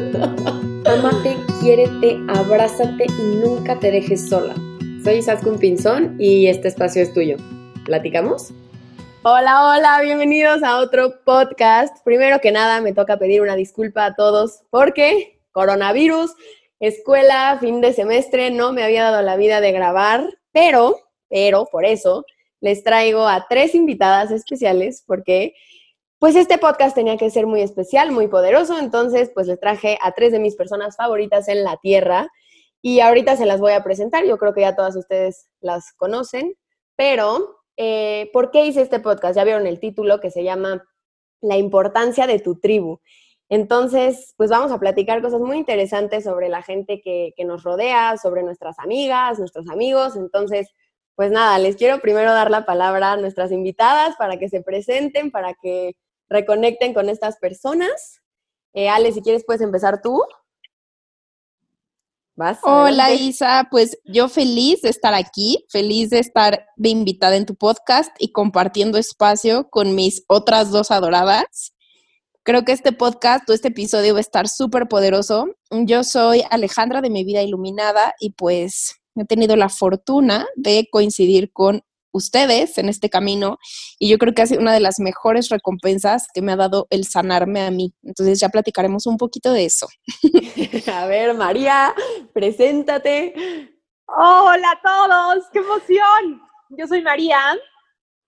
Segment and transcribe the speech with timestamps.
[0.00, 4.54] Amate, quiérete, abrázate y nunca te dejes sola.
[5.04, 7.36] Soy Isaskun Pinzón y este espacio es tuyo.
[7.84, 8.50] ¿Platicamos?
[9.24, 12.02] Hola, hola, bienvenidos a otro podcast.
[12.02, 16.32] Primero que nada, me toca pedir una disculpa a todos porque coronavirus,
[16.78, 20.96] escuela, fin de semestre, no me había dado la vida de grabar, pero,
[21.28, 22.24] pero, por eso
[22.60, 25.52] les traigo a tres invitadas especiales porque
[26.20, 30.12] pues este podcast tenía que ser muy especial, muy poderoso, entonces pues les traje a
[30.12, 32.28] tres de mis personas favoritas en la Tierra
[32.82, 36.54] y ahorita se las voy a presentar, yo creo que ya todas ustedes las conocen,
[36.94, 39.34] pero eh, ¿por qué hice este podcast?
[39.34, 40.84] Ya vieron el título que se llama
[41.40, 43.00] La importancia de tu tribu.
[43.48, 48.18] Entonces, pues vamos a platicar cosas muy interesantes sobre la gente que, que nos rodea,
[48.18, 50.68] sobre nuestras amigas, nuestros amigos, entonces
[51.16, 55.30] pues nada, les quiero primero dar la palabra a nuestras invitadas para que se presenten,
[55.30, 55.94] para que
[56.30, 58.22] reconecten con estas personas.
[58.72, 60.22] Eh, Ale, si quieres, puedes empezar tú.
[62.36, 62.58] ¿Vas?
[62.62, 67.54] Hola Isa, pues yo feliz de estar aquí, feliz de estar de invitada en tu
[67.54, 71.74] podcast y compartiendo espacio con mis otras dos adoradas.
[72.42, 75.48] Creo que este podcast o este episodio va a estar súper poderoso.
[75.70, 81.52] Yo soy Alejandra de Mi Vida Iluminada y pues he tenido la fortuna de coincidir
[81.52, 81.82] con
[82.12, 83.58] ustedes en este camino
[83.98, 86.86] y yo creo que ha sido una de las mejores recompensas que me ha dado
[86.90, 87.94] el sanarme a mí.
[88.02, 89.88] Entonces ya platicaremos un poquito de eso.
[90.92, 91.94] a ver, María,
[92.32, 93.34] preséntate.
[94.06, 96.42] Hola a todos, qué emoción.
[96.70, 97.38] Yo soy María,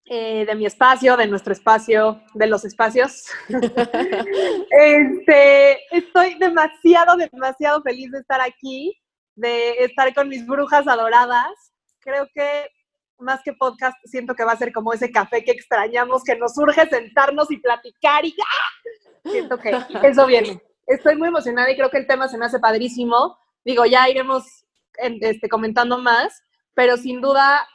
[0.07, 3.25] eh, de mi espacio, de nuestro espacio, de los espacios.
[4.71, 9.01] este, estoy demasiado, demasiado feliz de estar aquí,
[9.37, 11.53] de estar con mis brujas adoradas.
[12.01, 12.69] Creo que
[13.23, 16.57] más que podcast, siento que va a ser como ese café que extrañamos, que nos
[16.59, 19.31] urge sentarnos y platicar y ¡ah!
[19.31, 20.61] Siento que eso viene.
[20.87, 23.39] Estoy muy emocionada y creo que el tema se me hace padrísimo.
[23.65, 24.45] Digo, ya iremos
[24.97, 26.43] este, comentando más,
[26.75, 27.67] pero sin duda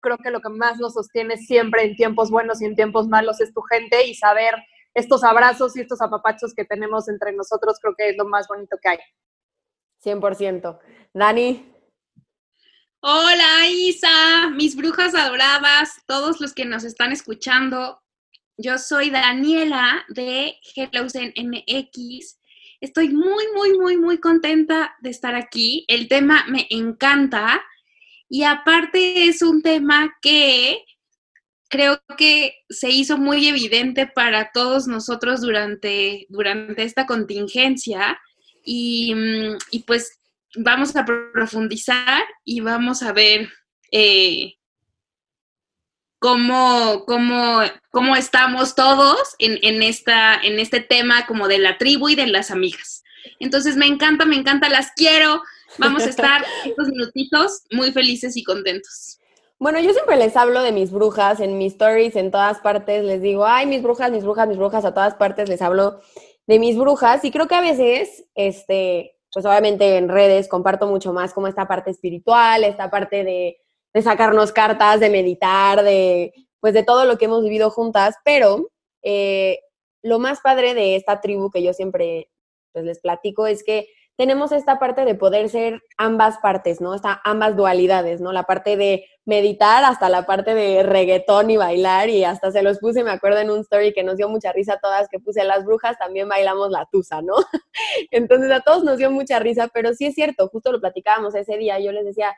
[0.00, 3.40] creo que lo que más nos sostiene siempre en tiempos buenos y en tiempos malos
[3.40, 4.54] es tu gente y saber
[4.94, 8.78] estos abrazos y estos apapachos que tenemos entre nosotros, creo que es lo más bonito
[8.80, 8.98] que hay.
[10.04, 10.78] 100%.
[11.12, 11.75] Dani.
[13.08, 18.02] Hola Isa, mis brujas adoradas, todos los que nos están escuchando.
[18.56, 22.40] Yo soy Daniela de Hellosen MX.
[22.80, 25.84] Estoy muy, muy, muy, muy contenta de estar aquí.
[25.86, 27.62] El tema me encanta
[28.28, 30.84] y aparte es un tema que
[31.68, 38.20] creo que se hizo muy evidente para todos nosotros durante, durante esta contingencia
[38.64, 40.18] y, mm, y pues
[40.56, 43.48] vamos a profundizar y vamos a ver
[43.92, 44.54] eh,
[46.18, 52.08] cómo, cómo, cómo, estamos todos en, en, esta, en este tema como de la tribu
[52.08, 53.04] y de las amigas.
[53.40, 55.42] Entonces me encanta, me encanta, las quiero.
[55.78, 59.18] Vamos a estar estos minutitos muy felices y contentos.
[59.58, 63.22] Bueno, yo siempre les hablo de mis brujas en mis stories, en todas partes, les
[63.22, 66.00] digo, ay, mis brujas, mis brujas, mis brujas, a todas partes les hablo
[66.46, 71.12] de mis brujas y creo que a veces, este, pues obviamente en redes comparto mucho
[71.12, 76.82] más como esta parte espiritual, esta parte de, sacarnos cartas, de meditar, de pues de
[76.82, 78.70] todo lo que hemos vivido juntas, pero
[79.02, 79.58] eh,
[80.00, 82.30] lo más padre de esta tribu que yo siempre
[82.72, 86.94] pues les platico es que tenemos esta parte de poder ser ambas partes, ¿no?
[86.94, 88.32] Esta, ambas dualidades, ¿no?
[88.32, 92.78] La parte de meditar hasta la parte de reggaetón y bailar y hasta se los
[92.78, 95.44] puse, me acuerdo en un story que nos dio mucha risa a todas que puse
[95.44, 97.34] las brujas, también bailamos la tusa, ¿no?
[98.10, 101.58] Entonces a todos nos dio mucha risa, pero sí es cierto, justo lo platicábamos ese
[101.58, 102.34] día, yo les decía,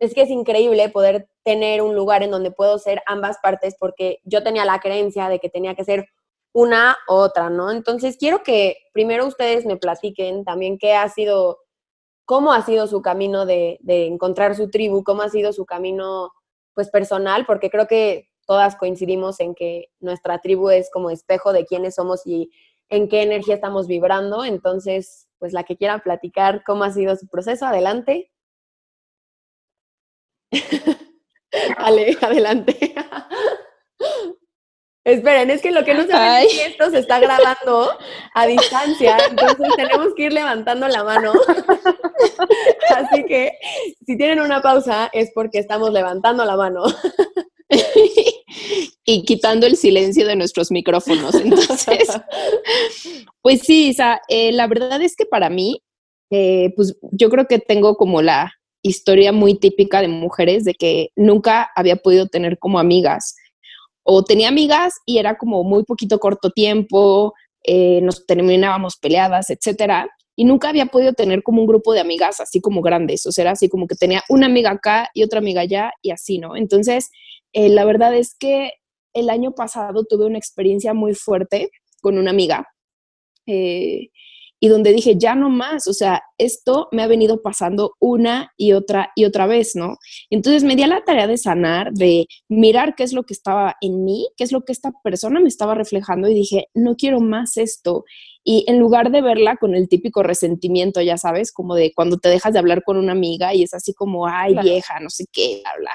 [0.00, 4.18] es que es increíble poder tener un lugar en donde puedo ser ambas partes porque
[4.24, 6.08] yo tenía la creencia de que tenía que ser
[6.52, 7.70] una u otra, ¿no?
[7.70, 11.60] Entonces quiero que primero ustedes me platiquen también qué ha sido,
[12.24, 16.32] cómo ha sido su camino de, encontrar su tribu, cómo ha sido su camino
[16.74, 21.66] pues personal, porque creo que todas coincidimos en que nuestra tribu es como espejo de
[21.66, 22.50] quiénes somos y
[22.88, 24.44] en qué energía estamos vibrando.
[24.44, 28.30] Entonces, pues la que quiera platicar cómo ha sido su proceso, adelante.
[31.78, 32.94] Ale, adelante.
[35.04, 37.90] Esperen, es que lo que no saben es que esto se está grabando
[38.34, 41.32] a distancia, entonces tenemos que ir levantando la mano.
[42.96, 43.52] Así que
[44.06, 46.84] si tienen una pausa es porque estamos levantando la mano.
[49.04, 51.34] y quitando el silencio de nuestros micrófonos.
[51.34, 52.08] Entonces,
[53.42, 55.82] pues sí, Isa, eh, la verdad es que para mí,
[56.30, 58.52] eh, pues yo creo que tengo como la
[58.82, 63.36] historia muy típica de mujeres de que nunca había podido tener como amigas
[64.04, 67.34] o tenía amigas y era como muy poquito corto tiempo,
[67.64, 70.08] eh, nos terminábamos peleadas, etcétera.
[70.34, 73.42] y nunca había podido tener como un grupo de amigas así como grandes, o sea,
[73.42, 76.56] era así como que tenía una amiga acá y otra amiga allá y así, ¿no?
[76.56, 77.10] Entonces,
[77.52, 78.72] eh, la verdad es que
[79.12, 81.70] el año pasado tuve una experiencia muy fuerte
[82.00, 82.66] con una amiga.
[83.46, 84.08] Eh,
[84.64, 88.74] y donde dije, ya no más, o sea, esto me ha venido pasando una y
[88.74, 89.96] otra y otra vez, ¿no?
[90.30, 93.74] Entonces me di a la tarea de sanar, de mirar qué es lo que estaba
[93.80, 97.18] en mí, qué es lo que esta persona me estaba reflejando y dije, no quiero
[97.18, 98.04] más esto.
[98.44, 102.28] Y en lugar de verla con el típico resentimiento, ya sabes, como de cuando te
[102.28, 105.60] dejas de hablar con una amiga y es así como, ay, vieja, no sé qué,
[105.64, 105.90] habla,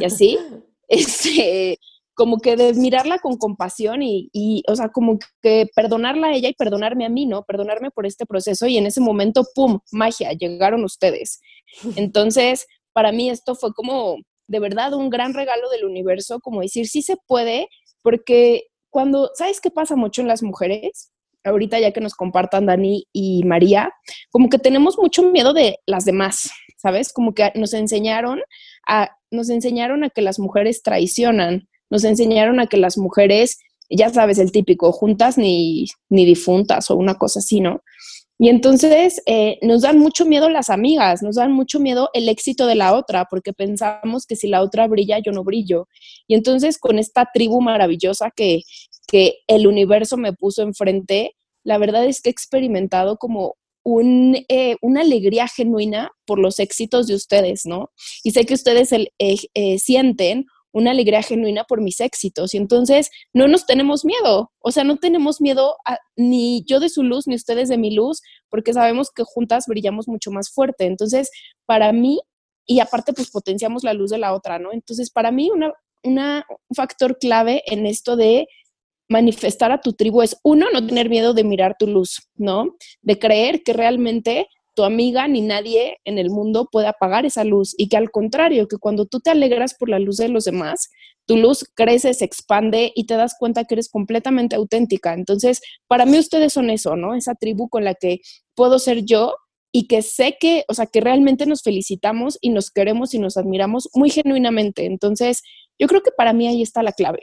[0.00, 0.38] y así,
[0.88, 1.80] este,
[2.14, 6.48] como que de mirarla con compasión y, y, o sea, como que perdonarla a ella
[6.48, 7.44] y perdonarme a mí, ¿no?
[7.44, 11.40] Perdonarme por este proceso y en ese momento, ¡pum!, magia, llegaron ustedes.
[11.96, 14.16] Entonces, para mí esto fue como
[14.46, 17.68] de verdad un gran regalo del universo, como decir, sí se puede,
[18.02, 21.10] porque cuando, ¿sabes qué pasa mucho en las mujeres?
[21.42, 23.92] Ahorita ya que nos compartan Dani y María,
[24.30, 27.12] como que tenemos mucho miedo de las demás, ¿sabes?
[27.12, 28.40] Como que nos enseñaron
[28.86, 34.10] a, nos enseñaron a que las mujeres traicionan, nos enseñaron a que las mujeres, ya
[34.10, 37.82] sabes, el típico, juntas ni, ni difuntas o una cosa así, ¿no?
[38.36, 42.66] Y entonces eh, nos dan mucho miedo las amigas, nos dan mucho miedo el éxito
[42.66, 45.86] de la otra, porque pensamos que si la otra brilla, yo no brillo.
[46.26, 48.62] Y entonces con esta tribu maravillosa que,
[49.06, 53.54] que el universo me puso enfrente, la verdad es que he experimentado como
[53.84, 57.92] un, eh, una alegría genuina por los éxitos de ustedes, ¿no?
[58.24, 62.52] Y sé que ustedes eh, eh, sienten una alegría genuina por mis éxitos.
[62.52, 65.76] Y entonces no nos tenemos miedo, o sea, no tenemos miedo
[66.16, 70.08] ni yo de su luz, ni ustedes de mi luz, porque sabemos que juntas brillamos
[70.08, 70.84] mucho más fuerte.
[70.84, 71.30] Entonces,
[71.64, 72.20] para mí,
[72.66, 74.72] y aparte pues potenciamos la luz de la otra, ¿no?
[74.72, 75.72] Entonces, para mí una,
[76.02, 78.48] una, un factor clave en esto de
[79.08, 82.74] manifestar a tu tribu es, uno, no tener miedo de mirar tu luz, ¿no?
[83.00, 87.74] De creer que realmente tu amiga ni nadie en el mundo puede apagar esa luz
[87.78, 90.90] y que al contrario, que cuando tú te alegras por la luz de los demás,
[91.26, 95.14] tu luz crece, se expande y te das cuenta que eres completamente auténtica.
[95.14, 97.14] Entonces, para mí ustedes son eso, ¿no?
[97.14, 98.20] Esa tribu con la que
[98.54, 99.36] puedo ser yo
[99.72, 103.36] y que sé que, o sea, que realmente nos felicitamos y nos queremos y nos
[103.36, 104.84] admiramos muy genuinamente.
[104.86, 105.42] Entonces,
[105.78, 107.20] yo creo que para mí ahí está la clave.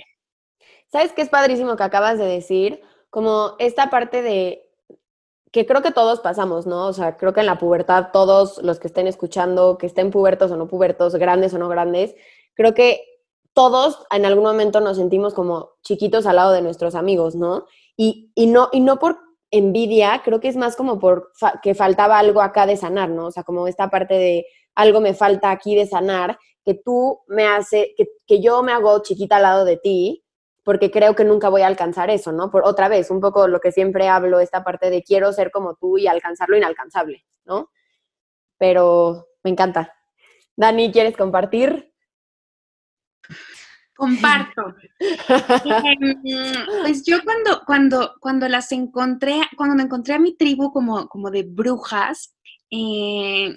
[0.91, 2.81] ¿Sabes qué es padrísimo que acabas de decir?
[3.09, 4.70] Como esta parte de
[5.51, 6.87] que creo que todos pasamos, ¿no?
[6.87, 10.51] O sea, creo que en la pubertad todos los que estén escuchando, que estén pubertos
[10.51, 12.15] o no pubertos, grandes o no grandes,
[12.53, 13.03] creo que
[13.53, 17.65] todos en algún momento nos sentimos como chiquitos al lado de nuestros amigos, ¿no?
[17.97, 19.19] Y, y no, y no por
[19.51, 23.27] envidia, creo que es más como por que faltaba algo acá de sanar, ¿no?
[23.27, 27.45] O sea, como esta parte de algo me falta aquí de sanar, que tú me
[27.45, 30.23] hace, que, que yo me hago chiquita al lado de ti
[30.63, 32.51] porque creo que nunca voy a alcanzar eso, ¿no?
[32.51, 35.75] Por otra vez, un poco lo que siempre hablo, esta parte de quiero ser como
[35.75, 37.69] tú y alcanzar lo inalcanzable, ¿no?
[38.57, 39.93] Pero me encanta.
[40.55, 41.91] Dani, ¿quieres compartir?
[43.95, 44.75] Comparto.
[45.83, 51.29] Em, pues yo cuando, cuando, cuando las encontré, cuando encontré a mi tribu como, como
[51.29, 52.35] de brujas,
[52.71, 53.55] eh,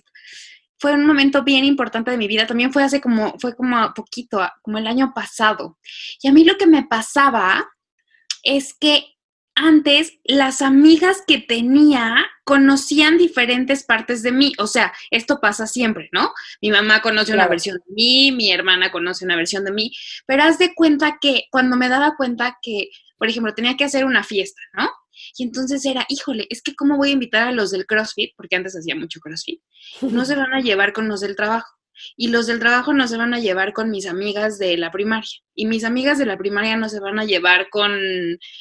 [0.84, 2.46] fue un momento bien importante de mi vida.
[2.46, 5.78] También fue hace como, fue como poquito, como el año pasado.
[6.20, 7.66] Y a mí lo que me pasaba
[8.42, 9.06] es que
[9.54, 14.52] antes las amigas que tenía conocían diferentes partes de mí.
[14.58, 16.34] O sea, esto pasa siempre, ¿no?
[16.60, 19.90] Mi mamá conoce una versión de mí, mi hermana conoce una versión de mí,
[20.26, 24.04] pero haz de cuenta que cuando me daba cuenta que, por ejemplo, tenía que hacer
[24.04, 24.90] una fiesta, ¿no?
[25.36, 28.56] Y entonces era, híjole, es que cómo voy a invitar a los del CrossFit, porque
[28.56, 29.60] antes hacía mucho CrossFit,
[30.02, 31.68] no se van a llevar con los del trabajo.
[32.16, 35.30] Y los del trabajo no se van a llevar con mis amigas de la primaria.
[35.54, 37.92] Y mis amigas de la primaria no se van a llevar con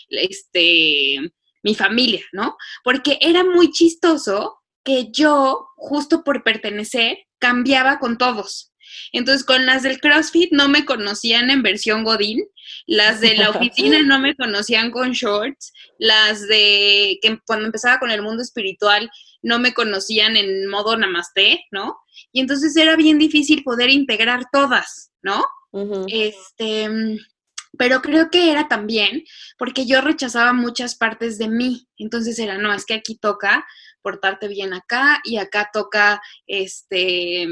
[0.09, 2.57] este mi familia, ¿no?
[2.83, 8.72] Porque era muy chistoso que yo, justo por pertenecer, cambiaba con todos.
[9.11, 12.43] Entonces, con las del CrossFit no me conocían en versión Godín,
[12.85, 18.11] las de la oficina no me conocían con shorts, las de que cuando empezaba con
[18.11, 19.09] el mundo espiritual
[19.41, 21.97] no me conocían en modo namaste, ¿no?
[22.31, 25.45] Y entonces era bien difícil poder integrar todas, ¿no?
[26.07, 26.87] Este,
[27.77, 29.23] pero creo que era también
[29.57, 31.87] porque yo rechazaba muchas partes de mí.
[31.97, 33.65] Entonces era, no, es que aquí toca
[34.01, 37.47] portarte bien acá y acá toca, este,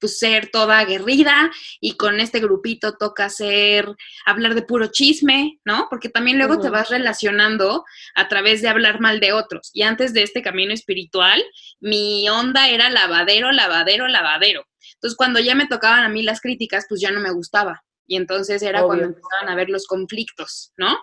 [0.00, 1.50] pues ser toda aguerrida
[1.80, 3.88] y con este grupito toca ser,
[4.24, 5.86] hablar de puro chisme, ¿no?
[5.90, 9.70] Porque también luego te vas relacionando a través de hablar mal de otros.
[9.72, 11.42] Y antes de este camino espiritual,
[11.80, 14.66] mi onda era lavadero, lavadero, lavadero.
[14.94, 17.84] Entonces, cuando ya me tocaban a mí las críticas, pues ya no me gustaba.
[18.06, 20.96] Y entonces era cuando empezaban a ver los conflictos, ¿no?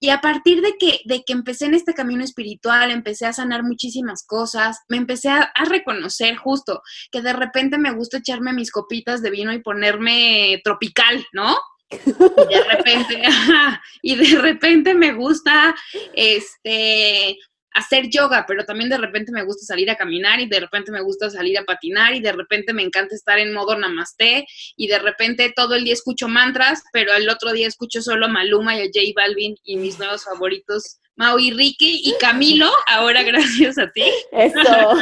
[0.00, 3.62] Y a partir de que, de que empecé en este camino espiritual, empecé a sanar
[3.62, 9.22] muchísimas cosas, me empecé a, reconocer justo que de repente me gusta echarme mis copitas
[9.22, 11.56] de vino y ponerme tropical, ¿no?
[11.90, 13.22] Y de repente,
[14.02, 15.74] y de repente me gusta,
[16.14, 17.38] este,
[17.76, 21.02] hacer yoga, pero también de repente me gusta salir a caminar y de repente me
[21.02, 24.98] gusta salir a patinar y de repente me encanta estar en modo namaste y de
[24.98, 28.84] repente todo el día escucho mantras, pero el otro día escucho solo Maluma y a
[28.84, 34.04] J Balvin y mis nuevos favoritos, Mau y Ricky y Camilo, ahora gracias a ti.
[34.32, 34.96] Eso.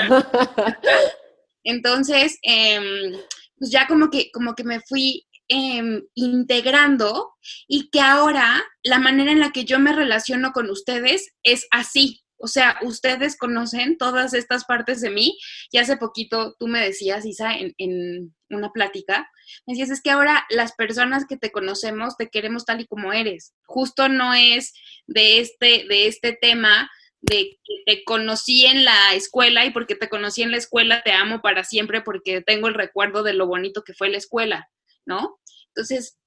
[1.64, 3.12] Entonces, em,
[3.56, 7.34] pues ya como que, como que me fui em, integrando
[7.68, 12.23] y que ahora la manera en la que yo me relaciono con ustedes es así,
[12.44, 15.38] o sea, ustedes conocen todas estas partes de mí.
[15.70, 19.30] Y hace poquito tú me decías, Isa, en, en, una plática,
[19.66, 23.14] me decías, es que ahora las personas que te conocemos te queremos tal y como
[23.14, 23.54] eres.
[23.64, 24.74] Justo no es
[25.06, 26.90] de este, de este tema
[27.22, 31.12] de que te conocí en la escuela y porque te conocí en la escuela te
[31.12, 34.68] amo para siempre porque tengo el recuerdo de lo bonito que fue la escuela,
[35.06, 35.40] ¿no?
[35.68, 36.18] Entonces,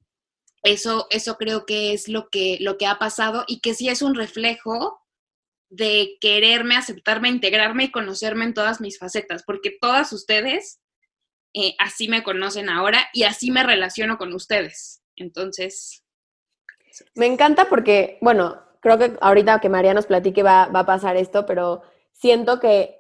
[0.64, 4.02] eso, eso creo que es lo que, lo que ha pasado y que sí es
[4.02, 5.00] un reflejo
[5.70, 10.80] de quererme, aceptarme, integrarme y conocerme en todas mis facetas, porque todas ustedes
[11.54, 15.02] eh, así me conocen ahora y así me relaciono con ustedes.
[15.16, 16.04] Entonces...
[17.16, 21.18] Me encanta porque, bueno, creo que ahorita que María nos platique va, va a pasar
[21.18, 22.98] esto, pero siento que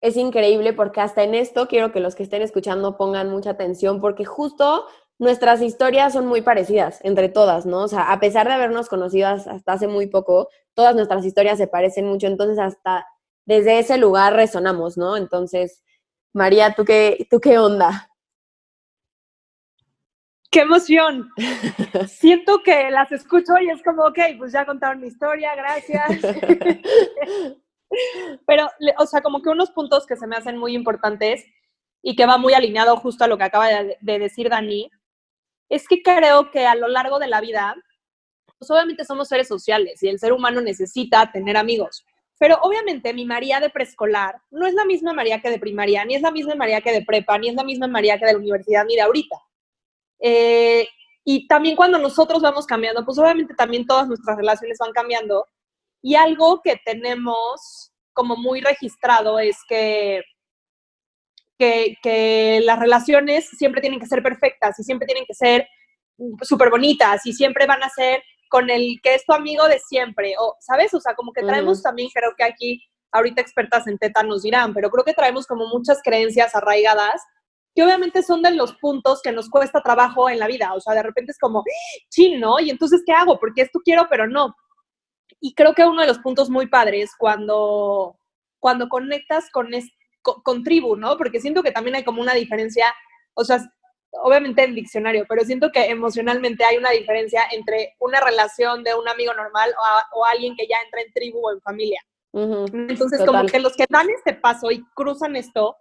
[0.00, 4.00] es increíble porque hasta en esto quiero que los que estén escuchando pongan mucha atención
[4.00, 4.86] porque justo
[5.20, 7.82] nuestras historias son muy parecidas entre todas, ¿no?
[7.82, 11.66] O sea, a pesar de habernos conocido hasta hace muy poco, todas nuestras historias se
[11.66, 13.06] parecen mucho, entonces hasta
[13.44, 15.18] desde ese lugar resonamos, ¿no?
[15.18, 15.84] Entonces,
[16.32, 18.08] María, ¿tú qué, tú qué onda?
[20.50, 21.28] ¡Qué emoción!
[22.08, 26.12] Siento que las escucho y es como, ok, pues ya contaron mi historia, gracias.
[28.46, 31.44] Pero, o sea, como que unos puntos que se me hacen muy importantes
[32.02, 34.90] y que va muy alineado justo a lo que acaba de, de decir Dani,
[35.70, 37.74] es que creo que a lo largo de la vida,
[38.58, 42.04] pues obviamente somos seres sociales y el ser humano necesita tener amigos.
[42.38, 46.16] Pero obviamente mi María de preescolar no es la misma María que de primaria, ni
[46.16, 48.38] es la misma María que de prepa, ni es la misma María que de la
[48.38, 49.36] universidad, ni de ahorita.
[50.18, 50.88] Eh,
[51.24, 55.46] y también cuando nosotros vamos cambiando, pues obviamente también todas nuestras relaciones van cambiando.
[56.02, 60.22] Y algo que tenemos como muy registrado es que
[61.60, 65.68] que, las relaciones siempre tienen que ser perfectas y siempre tienen que ser
[66.42, 70.34] súper bonitas y siempre van a ser con el que es tu amigo de siempre,
[70.38, 70.92] o, ¿sabes?
[70.94, 74.74] O sea, como que traemos también, creo que aquí, ahorita expertas en teta nos dirán,
[74.74, 77.22] pero creo que traemos como muchas creencias arraigadas
[77.74, 80.94] que obviamente son de los puntos que nos cuesta trabajo en la vida, o sea,
[80.94, 81.62] de repente es como,
[82.10, 82.58] chin, ¿no?
[82.58, 83.38] Y entonces, ¿qué hago?
[83.38, 84.56] Porque esto quiero, pero no.
[85.40, 88.16] Y creo que uno de los puntos muy padres cuando,
[88.58, 89.72] cuando conectas con,
[90.22, 91.16] con, tribu, ¿no?
[91.16, 92.92] Porque siento que también hay como una diferencia,
[93.34, 93.60] o sea,
[94.22, 99.08] obviamente en diccionario, pero siento que emocionalmente hay una diferencia entre una relación de un
[99.08, 99.72] amigo normal
[100.12, 102.00] o, alguien que ya entra en tribu o en familia.
[102.32, 105.76] Entonces, como que los que dan este paso y cruzan esto,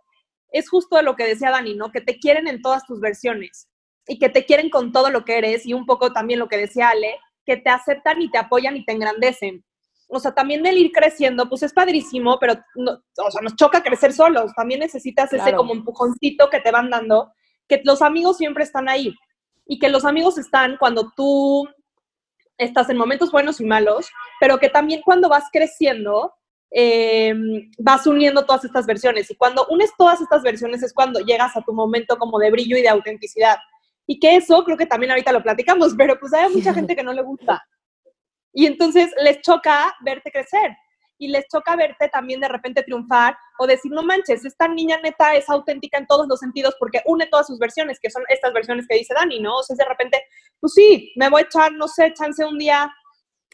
[0.52, 1.92] es justo lo que decía Dani, ¿no?
[1.92, 3.70] Que te quieren en todas tus versiones
[4.08, 6.58] y que te quieren con todo lo que eres y un poco también lo que
[6.58, 9.64] decía Ale, que te aceptan y te apoyan y te engrandecen
[10.12, 14.12] o sea, también del ir creciendo, pues es padrísimo, pero, o sea, nos choca crecer
[14.12, 14.52] solos.
[14.56, 17.32] También necesitas ese como empujoncito que te van dando,
[17.68, 19.14] que los amigos siempre están ahí
[19.68, 21.70] y que los amigos están cuando tú
[22.58, 26.34] estás en momentos buenos y malos, pero que también cuando vas creciendo,
[26.72, 27.34] eh,
[27.78, 29.30] vas uniendo todas estas versiones.
[29.30, 32.78] Y cuando unes todas estas versiones es cuando llegas a tu momento como de brillo
[32.78, 33.58] y de autenticidad.
[34.08, 37.04] Y que eso creo que también ahorita lo platicamos, pero pues hay mucha gente que
[37.04, 37.64] no le gusta.
[38.54, 40.76] Y entonces les choca verte crecer
[41.20, 45.36] y les choca verte también de repente triunfar o decir, no manches, esta niña neta
[45.36, 48.88] es auténtica en todos los sentidos porque une todas sus versiones, que son estas versiones
[48.88, 49.58] que dice Dani, ¿no?
[49.58, 50.24] O sea, de repente,
[50.60, 52.90] pues sí, me voy a echar, no sé, chance un día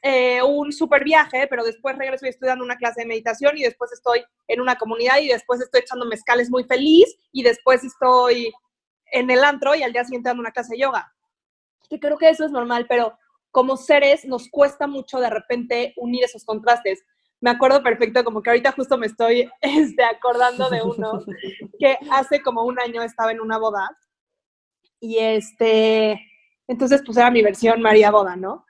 [0.04, 3.64] eh, un super viaje, pero después regreso y estoy dando una clase de meditación y
[3.64, 8.54] después estoy en una comunidad y después estoy echando mezcales muy feliz y después estoy
[9.12, 11.12] en el antro y al día siguiente dando una clase de yoga.
[11.90, 13.18] Que creo que eso es normal, pero
[13.56, 17.06] como seres nos cuesta mucho de repente unir esos contrastes.
[17.40, 21.24] Me acuerdo perfecto, como que ahorita justo me estoy este, acordando de uno
[21.80, 23.98] que hace como un año estaba en una boda
[25.00, 26.20] y este,
[26.68, 28.66] entonces pues era mi versión María Boda, ¿no?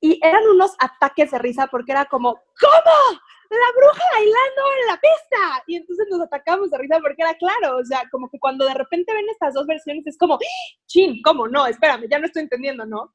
[0.00, 3.20] Y eran unos ataques de risa porque era como, ¿cómo?
[3.50, 5.64] La bruja bailando en la pista.
[5.66, 8.74] Y entonces nos atacamos de risa porque era claro, o sea, como que cuando de
[8.74, 10.38] repente ven estas dos versiones es como,
[10.86, 11.48] chin, ¿cómo?
[11.48, 13.12] No, espérame, ya no estoy entendiendo, ¿no?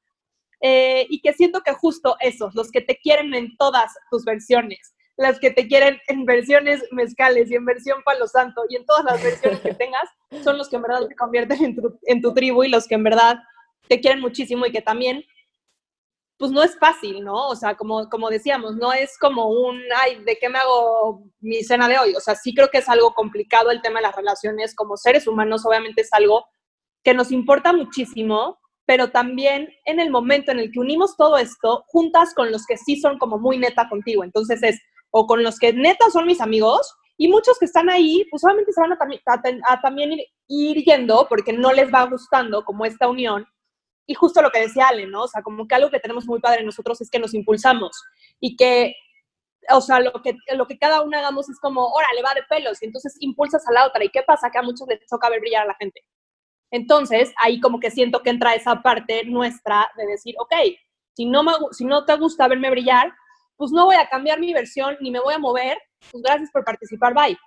[0.62, 4.94] Eh, y que siento que justo esos, los que te quieren en todas tus versiones,
[5.18, 9.06] las que te quieren en versiones mezcales y en versión palo santo y en todas
[9.06, 10.08] las versiones que tengas,
[10.44, 12.96] son los que en verdad te convierten en tu, en tu tribu y los que
[12.96, 13.38] en verdad
[13.88, 15.26] te quieren muchísimo y que también
[16.42, 17.50] pues no es fácil, ¿no?
[17.50, 21.64] O sea, como, como decíamos, no es como un, ay, ¿de qué me hago mi
[21.64, 22.16] cena de hoy?
[22.16, 24.74] O sea, sí creo que es algo complicado el tema de las relaciones.
[24.74, 26.48] Como seres humanos, obviamente es algo
[27.04, 28.60] que nos importa muchísimo,
[28.92, 32.76] pero también en el momento en el que unimos todo esto, juntas con los que
[32.76, 34.26] sí son como muy neta contigo.
[34.26, 34.82] Entonces es,
[35.12, 38.74] o con los que neta son mis amigos, y muchos que están ahí, pues obviamente
[38.74, 43.48] se van a, también ir, ir yendo porque no les va gustando como esta unión
[44.06, 45.24] y justo lo que decía Ale, ¿no?
[45.24, 47.92] O sea, como que algo que tenemos muy padre nosotros es que nos impulsamos
[48.42, 48.94] y que,
[49.70, 52.82] o sea, lo que, lo que cada uno hagamos es como, órale, va de pelos
[52.82, 54.04] y entonces impulsas a la otra.
[54.04, 54.52] ¿Y qué pasa?
[54.52, 56.04] Que a muchos les toca ver brillar a la gente.
[56.72, 60.54] Entonces, ahí como que siento que entra esa parte nuestra de decir, ok,
[61.14, 63.14] si no, me, si no te gusta verme brillar,
[63.58, 65.78] pues no voy a cambiar mi versión ni me voy a mover,
[66.10, 67.38] pues gracias por participar, bye.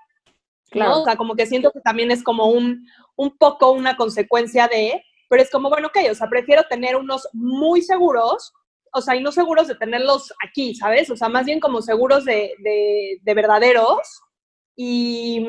[0.70, 1.00] Claro.
[1.00, 5.02] O sea, como que siento que también es como un, un poco una consecuencia de
[5.28, 8.52] pero es como, bueno, ok, o sea, prefiero tener unos muy seguros,
[8.92, 11.10] o sea, y no seguros de tenerlos aquí, ¿sabes?
[11.10, 14.22] O sea, más bien como seguros de, de, verdaderos
[14.76, 15.44] y,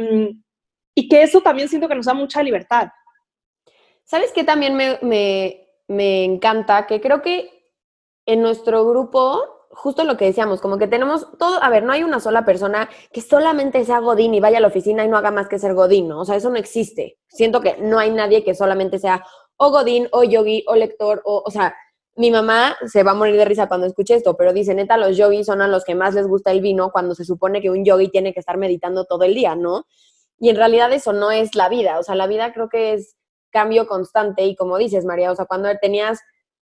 [0.95, 2.87] y, que eso también siento que nos da mucha libertad.
[4.05, 6.87] ¿Sabes qué también me, me, me encanta?
[6.87, 7.71] Que creo que
[8.25, 12.03] en nuestro grupo justo lo que decíamos, como que tenemos todo, a ver, no hay
[12.03, 15.31] una sola persona que solamente sea Godín y vaya a la oficina y no haga
[15.31, 16.21] más que ser Godín, ¿no?
[16.21, 17.19] O sea, eso no existe.
[17.27, 19.25] Siento que no hay nadie que solamente sea
[19.57, 21.75] o Godín, o yogi, o lector, o, o sea,
[22.15, 25.17] mi mamá se va a morir de risa cuando escuche esto, pero dice, neta, los
[25.17, 27.83] yogis son a los que más les gusta el vino cuando se supone que un
[27.83, 29.85] yogi tiene que estar meditando todo el día, ¿no?
[30.39, 33.15] Y en realidad eso no es la vida, o sea, la vida creo que es
[33.55, 36.19] cambio constante y como dices, María, o sea, cuando tenías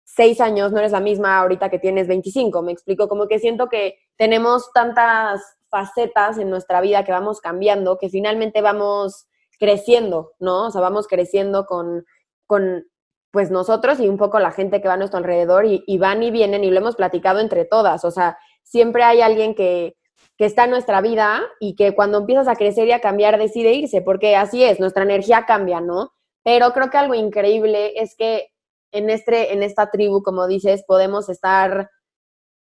[0.03, 3.69] seis años no eres la misma ahorita que tienes 25, me explico, como que siento
[3.69, 9.27] que tenemos tantas facetas en nuestra vida que vamos cambiando, que finalmente vamos
[9.59, 10.65] creciendo, ¿no?
[10.65, 12.03] O sea, vamos creciendo con
[12.47, 12.83] con
[13.31, 16.31] pues nosotros y un poco la gente que va a nuestro alrededor y, van y
[16.31, 18.03] vienen y lo hemos platicado entre todas.
[18.03, 19.95] O sea, siempre hay alguien que,
[20.37, 23.71] que está en nuestra vida y que cuando empiezas a crecer y a cambiar decide
[23.71, 26.11] irse, porque así es, nuestra energía cambia, ¿no?
[26.43, 28.47] Pero creo que algo increíble es que
[28.91, 31.89] en, este, en esta tribu, como dices, podemos estar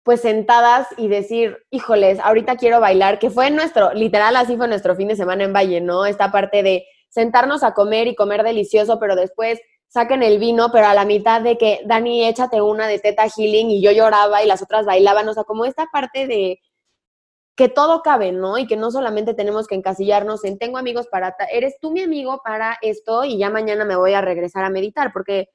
[0.05, 4.95] pues sentadas y decir, híjoles, ahorita quiero bailar, que fue nuestro, literal así fue nuestro
[4.95, 6.05] fin de semana en Valle, ¿no?
[6.05, 10.89] Esta parte de sentarnos a comer y comer delicioso, pero después saquen el vino, pero
[10.89, 14.47] a la mitad de que, Dani, échate una de Teta Healing y yo lloraba y
[14.47, 16.59] las otras bailaban, o sea, como esta parte de
[17.57, 18.59] que todo cabe, ¿no?
[18.59, 22.41] Y que no solamente tenemos que encasillarnos en tengo amigos para, eres tú mi amigo
[22.43, 25.49] para esto y ya mañana me voy a regresar a meditar, porque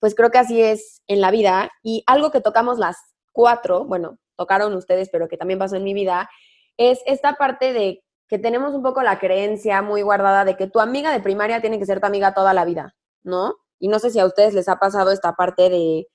[0.00, 1.70] pues creo que así es en la vida.
[1.82, 2.96] Y algo que tocamos las
[3.32, 6.28] cuatro, bueno, tocaron ustedes, pero que también pasó en mi vida,
[6.76, 10.80] es esta parte de que tenemos un poco la creencia muy guardada de que tu
[10.80, 12.94] amiga de primaria tiene que ser tu amiga toda la vida.
[13.22, 13.54] ¿no?
[13.78, 16.06] Y no sé si a ustedes les ha pasado esta parte de,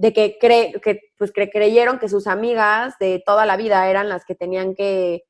[0.00, 4.24] de que, cre, que, pues, creyeron que sus amigas de toda la vida eran las
[4.24, 5.24] que tenían que,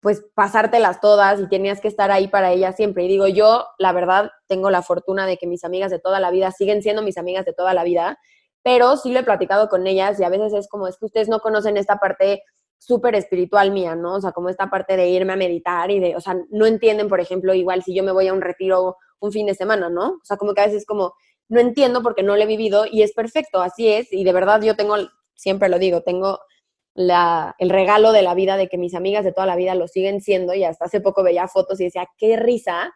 [0.00, 3.04] pues, pasártelas todas y tenías que estar ahí para ellas siempre.
[3.04, 6.30] Y digo, yo, la verdad, tengo la fortuna de que mis amigas de toda la
[6.30, 8.18] vida siguen siendo mis amigas de toda la vida,
[8.62, 11.28] pero sí lo he platicado con ellas y a veces es como, es que ustedes
[11.28, 12.42] no conocen esta parte
[12.78, 14.14] súper espiritual mía, ¿no?
[14.14, 17.08] O sea, como esta parte de irme a meditar y de, o sea, no entienden,
[17.08, 20.12] por ejemplo, igual si yo me voy a un retiro un fin de semana, ¿no?
[20.12, 21.12] O sea, como que a veces como,
[21.48, 24.62] no entiendo porque no lo he vivido y es perfecto, así es, y de verdad
[24.62, 24.96] yo tengo,
[25.34, 26.40] siempre lo digo, tengo
[26.94, 29.88] la, el regalo de la vida de que mis amigas de toda la vida lo
[29.88, 32.92] siguen siendo y hasta hace poco veía fotos y decía, qué risa,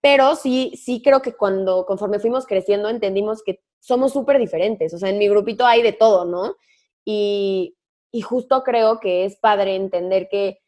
[0.00, 4.98] pero sí, sí creo que cuando, conforme fuimos creciendo, entendimos que somos súper diferentes, o
[4.98, 6.54] sea, en mi grupito hay de todo, ¿no?
[7.04, 7.76] Y,
[8.12, 10.60] y justo creo que es padre entender que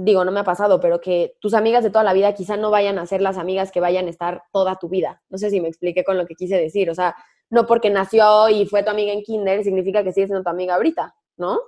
[0.00, 2.70] digo, no me ha pasado, pero que tus amigas de toda la vida quizá no
[2.70, 5.22] vayan a ser las amigas que vayan a estar toda tu vida.
[5.28, 6.88] No sé si me expliqué con lo que quise decir.
[6.90, 7.16] O sea,
[7.50, 10.76] no porque nació y fue tu amiga en kinder significa que sigue siendo tu amiga
[10.76, 11.58] ahorita, ¿no?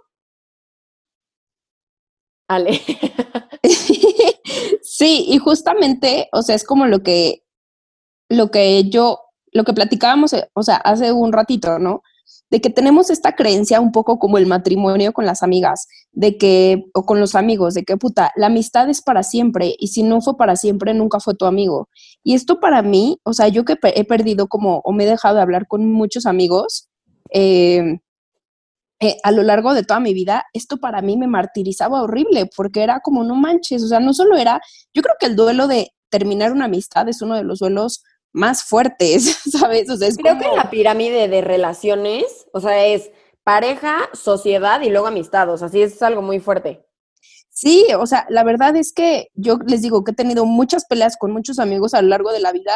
[2.49, 2.81] Ale.
[4.83, 7.43] sí, y justamente, o sea, es como lo que,
[8.29, 9.21] lo que yo,
[9.53, 12.03] lo que platicábamos, o sea, hace un ratito, ¿no?
[12.51, 16.85] De que tenemos esta creencia un poco como el matrimonio con las amigas, de que,
[16.95, 20.21] o con los amigos, de que puta, la amistad es para siempre y si no
[20.21, 21.89] fue para siempre, nunca fue tu amigo.
[22.25, 25.37] Y esto para mí, o sea, yo que he perdido como, o me he dejado
[25.37, 26.89] de hablar con muchos amigos,
[27.33, 28.01] eh,
[29.03, 32.83] eh, a lo largo de toda mi vida, esto para mí me martirizaba horrible, porque
[32.83, 34.61] era como, no manches, o sea, no solo era,
[34.93, 38.65] yo creo que el duelo de terminar una amistad es uno de los duelos más
[38.65, 39.89] fuertes, ¿sabes?
[39.91, 43.11] O sea, es Creo como- que la pirámide de relaciones, o sea, es
[43.45, 45.49] pareja, sociedad y luego amistad.
[45.51, 46.87] O sea, sí es algo muy fuerte.
[47.49, 51.17] Sí, o sea, la verdad es que yo les digo que he tenido muchas peleas
[51.17, 52.73] con muchos amigos a lo largo de la vida.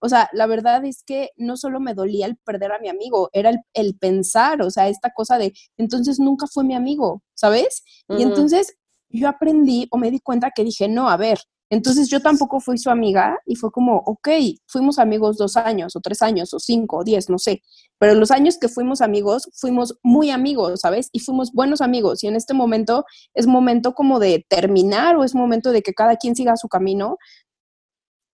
[0.00, 3.30] O sea, la verdad es que no solo me dolía el perder a mi amigo,
[3.32, 7.84] era el, el pensar, o sea, esta cosa de, entonces nunca fue mi amigo, ¿sabes?
[8.08, 8.22] Y Ujú.
[8.22, 8.74] entonces
[9.10, 11.38] yo aprendí o me di cuenta que dije, no, a ver,
[11.72, 14.28] entonces yo tampoco fui su amiga y fue como, ok,
[14.66, 17.62] fuimos amigos dos años o tres años o cinco o diez, no sé,
[17.98, 21.08] pero los años que fuimos amigos, fuimos muy amigos, ¿sabes?
[21.12, 25.34] Y fuimos buenos amigos y en este momento es momento como de terminar o es
[25.34, 27.16] momento de que cada quien siga su camino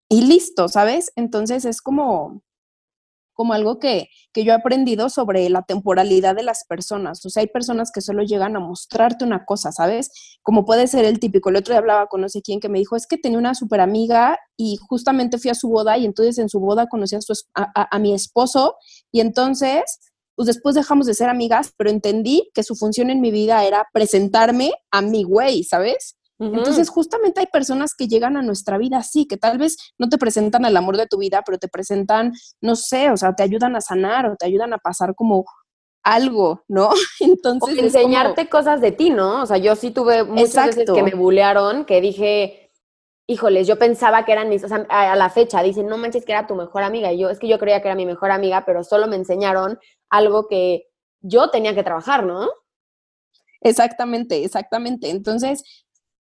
[0.09, 1.13] y listo, ¿sabes?
[1.15, 2.43] Entonces es como,
[3.39, 7.25] como algo que, que yo he aprendido sobre la temporalidad de las personas.
[7.25, 10.11] O sea, hay personas que solo llegan a mostrarte una cosa, ¿sabes?
[10.43, 11.49] Como puede ser el típico.
[11.49, 13.55] El otro día hablaba con no sé quién que me dijo, es que tenía una
[13.55, 17.21] super amiga y justamente fui a su boda y entonces en su boda conocí a,
[17.21, 18.75] su a mi esposo
[19.13, 20.01] y entonces,
[20.35, 23.87] pues después dejamos de ser amigas, pero entendí que su función en mi vida era
[23.93, 26.18] presentarme a mi güey, ¿sabes?
[26.41, 30.19] Entonces, justamente hay personas que llegan a nuestra vida así, que tal vez no te
[30.19, 33.75] presentan el amor de tu vida, pero te presentan, no sé, o sea, te ayudan
[33.75, 35.45] a sanar o te ayudan a pasar como
[36.05, 36.91] algo, ¿no?
[37.21, 39.43] O Entonces, es como- enseñarte cosas de ti, ¿no?
[39.43, 40.95] O sea, yo sí tuve muchas veces Exacto.
[40.95, 42.71] que me bulearon, que dije,
[43.27, 46.33] híjoles, yo pensaba que eran mis, o sea, a la fecha dicen, no manches que
[46.33, 47.13] era tu mejor amiga.
[47.13, 49.79] Y yo, es que yo creía que era mi mejor amiga, pero solo me enseñaron
[50.09, 50.85] algo que
[51.21, 52.49] yo tenía que trabajar, ¿no?
[53.61, 55.11] Exactamente, exactamente.
[55.11, 55.65] Entonces,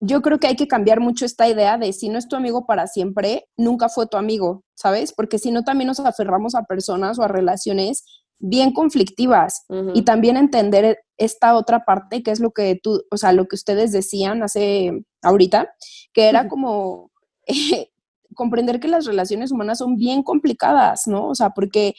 [0.00, 2.66] yo creo que hay que cambiar mucho esta idea de si no es tu amigo
[2.66, 5.12] para siempre, nunca fue tu amigo, ¿sabes?
[5.12, 8.04] Porque si no, también nos aferramos a personas o a relaciones
[8.38, 9.64] bien conflictivas.
[9.68, 9.90] Ujú.
[9.94, 13.56] Y también entender esta otra parte, que es lo que tú, o sea, lo que
[13.56, 15.68] ustedes decían hace ahorita,
[16.12, 16.48] que era Ujú.
[16.48, 17.10] como
[17.46, 17.90] eh,
[18.34, 21.26] comprender que las relaciones humanas son bien complicadas, ¿no?
[21.28, 21.94] O sea, porque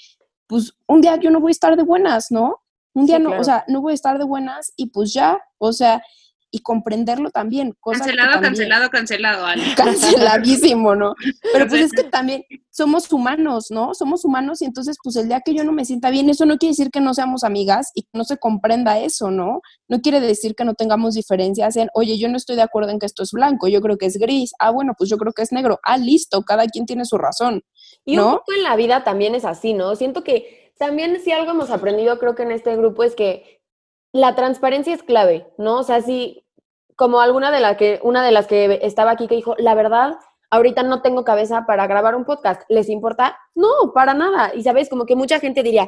[0.47, 2.61] pues un día yo no voy a estar de buenas, ¿no?
[2.93, 3.41] Un día Sí, no, claro.
[3.41, 6.01] o sea, no voy a estar de buenas y pues ya, o sea,
[6.51, 7.73] y comprenderlo también.
[7.79, 9.63] cosa Cancelado, también- cancelado, cancelado, Ale.
[9.77, 11.15] canceladísimo, ¿no?
[11.53, 13.93] Pero pues es que también somos humanos, ¿no?
[13.93, 16.57] Somos humanos y entonces pues el día que yo no me sienta bien, eso no
[16.57, 19.61] quiere decir que no seamos amigas y que no se comprenda eso, ¿no?
[19.87, 22.99] No quiere decir que no tengamos diferencias en, oye, yo no estoy de acuerdo en
[22.99, 25.41] que esto es blanco, yo creo que es gris, ah, bueno, pues yo creo que
[25.41, 27.61] es negro, ah, listo, cada quien tiene su razón.
[28.05, 28.31] Y un ¿no?
[28.37, 29.95] poco en la vida también es así, ¿no?
[29.95, 33.58] Siento que también si algo hemos aprendido creo que en este grupo es que
[34.13, 35.79] la transparencia es clave, ¿no?
[35.79, 36.45] O sea, si
[36.95, 40.17] como alguna de las que una de las que estaba aquí que dijo, "La verdad,
[40.51, 44.51] ahorita no tengo cabeza para grabar un podcast, ¿les importa?" No, para nada.
[44.55, 45.87] Y sabes, como que mucha gente diría, "¡Ah!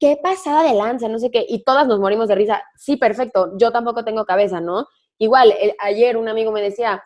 [0.00, 2.62] "¿Qué pasada de lanza?", no sé qué, y todas nos morimos de risa.
[2.76, 4.86] Sí, perfecto, yo tampoco tengo cabeza, ¿no?
[5.18, 7.02] Igual, ayer un amigo me decía,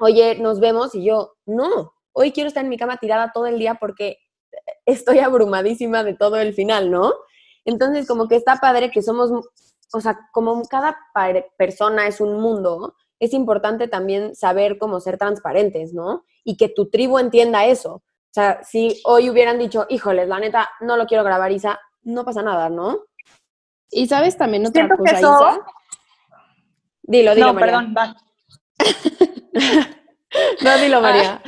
[0.00, 3.58] "Oye, nos vemos." Y yo, "No, hoy quiero estar en mi cama tirada todo el
[3.58, 4.18] día porque
[4.86, 7.12] estoy abrumadísima de todo el final, ¿no?
[7.66, 9.30] Entonces, como que está padre que somos,
[9.92, 10.98] o sea, como cada
[11.56, 16.24] persona es un mundo, es importante también saber cómo ser transparentes, ¿no?
[16.44, 17.94] Y que tu tribu entienda eso.
[17.94, 22.24] O sea, si hoy hubieran dicho, híjoles, la neta, no lo quiero grabar, Isa, no
[22.24, 22.98] pasa nada, ¿no?
[23.90, 25.66] Y sabes también otra Siento que cosa, eso- Isa.
[27.08, 27.66] Dilo, dilo, no, María.
[27.66, 28.16] perdón, va.
[30.62, 31.40] No, dilo, María.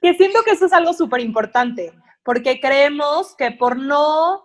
[0.00, 1.92] Que siento que eso es algo súper importante,
[2.24, 4.44] porque creemos que por no,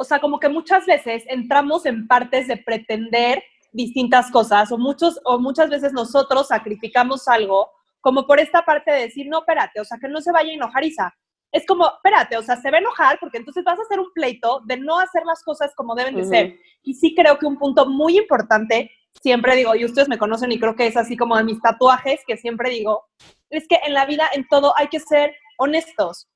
[0.00, 5.20] o sea, como que muchas veces entramos en partes de pretender distintas cosas, o, muchos,
[5.24, 7.68] o muchas veces nosotros sacrificamos algo,
[8.00, 10.54] como por esta parte de decir, no, espérate, o sea, que no se vaya a
[10.54, 11.12] enojar Isa.
[11.50, 14.12] Es como, espérate, o sea, se va a enojar porque entonces vas a hacer un
[14.14, 16.56] pleito de no hacer las cosas como deben de ser.
[16.84, 20.60] Y sí creo que un punto muy importante, siempre digo, y ustedes me conocen y
[20.60, 23.04] creo que es así como de mis tatuajes, que siempre digo,
[23.50, 26.28] es que en la vida, en todo, hay que ser honestos.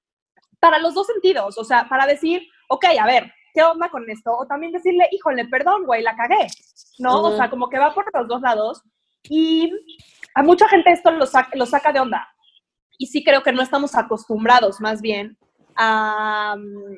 [0.58, 4.32] Para los dos sentidos, o sea, para decir, ok, a ver, ¿qué onda con esto?
[4.36, 6.46] O también decirle, híjole, perdón, güey, la cagué,
[6.98, 7.20] ¿no?
[7.22, 7.36] O Ujú.
[7.36, 8.82] sea, como que va por los dos lados.
[9.24, 9.72] Y
[10.34, 12.28] a mucha gente esto lo, saca- lo saca de onda.
[12.98, 15.36] Y sí creo que no estamos acostumbrados, más bien,
[15.76, 16.56] a...
[16.58, 16.96] mm,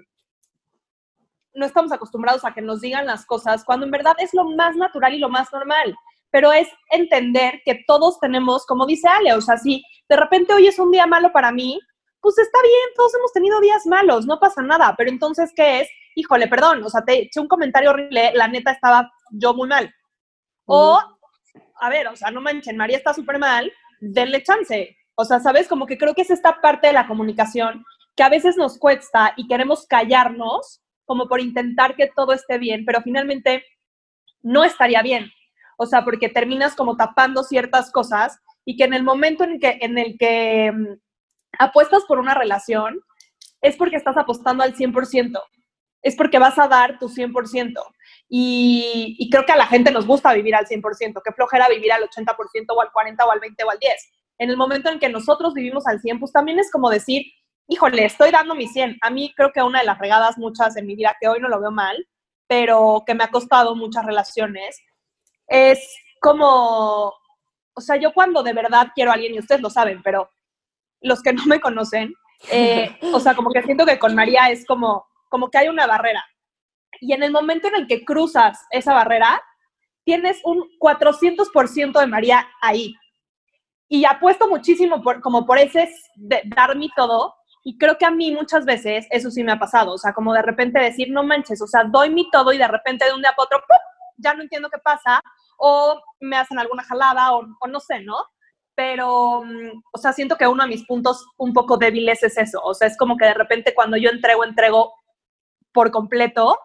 [1.54, 4.74] No estamos acostumbrados a que nos digan las cosas cuando en verdad es lo más
[4.76, 5.94] natural y lo más normal.
[6.30, 10.66] Pero es entender que todos tenemos, como dice Ale, o sea, si de repente hoy
[10.66, 11.78] es un día malo para mí,
[12.24, 14.94] pues está bien, todos hemos tenido días malos, no pasa nada.
[14.96, 15.88] Pero entonces, ¿qué es?
[16.14, 19.94] Híjole, perdón, o sea, te eché un comentario horrible, la neta estaba yo muy mal.
[20.64, 20.98] O,
[21.80, 24.96] a ver, o sea, no manchen, María está súper mal, denle chance.
[25.16, 25.68] O sea, ¿sabes?
[25.68, 27.84] Como que creo que es esta parte de la comunicación
[28.16, 32.86] que a veces nos cuesta y queremos callarnos como por intentar que todo esté bien,
[32.86, 33.66] pero finalmente
[34.40, 35.30] no estaría bien.
[35.76, 39.60] O sea, porque terminas como tapando ciertas cosas y que en el momento en el
[39.60, 41.03] que, en el que mm,
[41.58, 43.00] apuestas por una relación,
[43.60, 45.42] es porque estás apostando al 100%,
[46.02, 47.72] es porque vas a dar tu 100%.
[48.28, 51.92] Y, y creo que a la gente nos gusta vivir al 100%, qué flojera vivir
[51.92, 53.80] al 80% o al 40% o al 20% o al 10%.
[54.38, 57.24] En el momento en que nosotros vivimos al 100%, pues también es como decir,
[57.68, 58.98] híjole, estoy dando mi 100.
[59.00, 61.48] A mí creo que una de las regadas muchas en mi vida, que hoy no
[61.48, 62.06] lo veo mal,
[62.46, 64.78] pero que me ha costado muchas relaciones,
[65.46, 67.12] es como,
[67.74, 70.28] o sea, yo cuando de verdad quiero a alguien, y ustedes lo saben, pero
[71.04, 72.14] los que no me conocen,
[72.50, 75.86] eh, o sea, como que siento que con María es como, como que hay una
[75.86, 76.24] barrera.
[77.00, 79.40] Y en el momento en el que cruzas esa barrera,
[80.04, 82.94] tienes un 400% de María ahí.
[83.88, 88.10] Y apuesto muchísimo por, como por ese de dar mi todo, y creo que a
[88.10, 91.22] mí muchas veces eso sí me ha pasado, o sea, como de repente decir, no
[91.22, 93.64] manches, o sea, doy mi todo y de repente de un día para otro,
[94.18, 95.20] ya no entiendo qué pasa,
[95.56, 98.16] o me hacen alguna jalada, o, no sé, ¿no?
[98.76, 102.60] Pero, mm, o sea, siento que uno de mis puntos un poco débiles es eso,
[102.62, 104.92] o sea, es como que de repente cuando yo entrego, entrego
[105.72, 106.58] por completo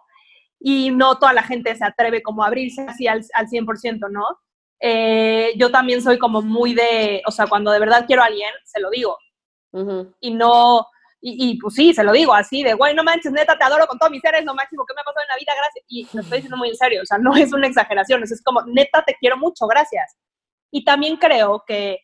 [0.59, 4.25] y no toda la gente se atreve como a abrirse así al, al 100%, ¿no?
[4.81, 8.51] Eh, yo también soy como muy de, o sea, cuando de verdad quiero a alguien,
[8.65, 9.17] se lo digo,
[10.19, 10.87] y no,
[11.21, 13.99] y, pues sí, se lo digo así, de, güey, no manches, neta, te adoro con
[13.99, 15.85] todos mis seres, lo máximo que me ha pasado en la vida, gracias.
[15.89, 18.61] Y lo estoy diciendo muy en serio, o sea, no es una exageración, es como,
[18.67, 20.15] neta, te quiero mucho, gracias.
[20.71, 21.99] Y también creo que,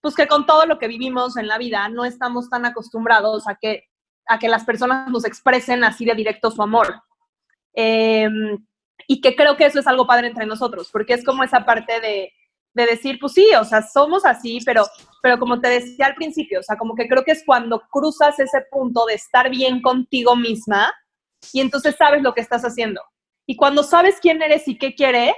[0.00, 3.54] pues que con todo lo que vivimos en la vida, no estamos tan acostumbrados a
[3.54, 3.84] que,
[4.26, 7.02] a que las personas nos expresen así de directo su amor.
[7.74, 8.64] Em,
[9.06, 12.00] y que creo que eso es algo padre entre nosotros, porque es como esa parte
[12.00, 12.32] de,
[12.74, 14.86] de decir, pues sí, o sea, somos así, pero,
[15.22, 18.38] pero como te decía al principio, o sea, como que creo que es cuando cruzas
[18.38, 20.92] ese punto de estar bien contigo misma
[21.52, 23.02] y entonces sabes lo que estás haciendo.
[23.46, 25.34] Y cuando sabes quién eres y qué quieres,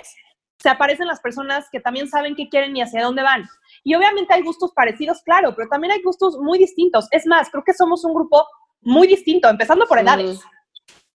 [0.65, 3.47] se aparecen las personas que también saben qué quieren y hacia dónde van.
[3.83, 7.07] Y obviamente hay gustos parecidos, claro, pero también hay gustos muy distintos.
[7.11, 8.47] Es más, creo que somos un grupo
[8.81, 10.41] muy distinto, empezando por edades.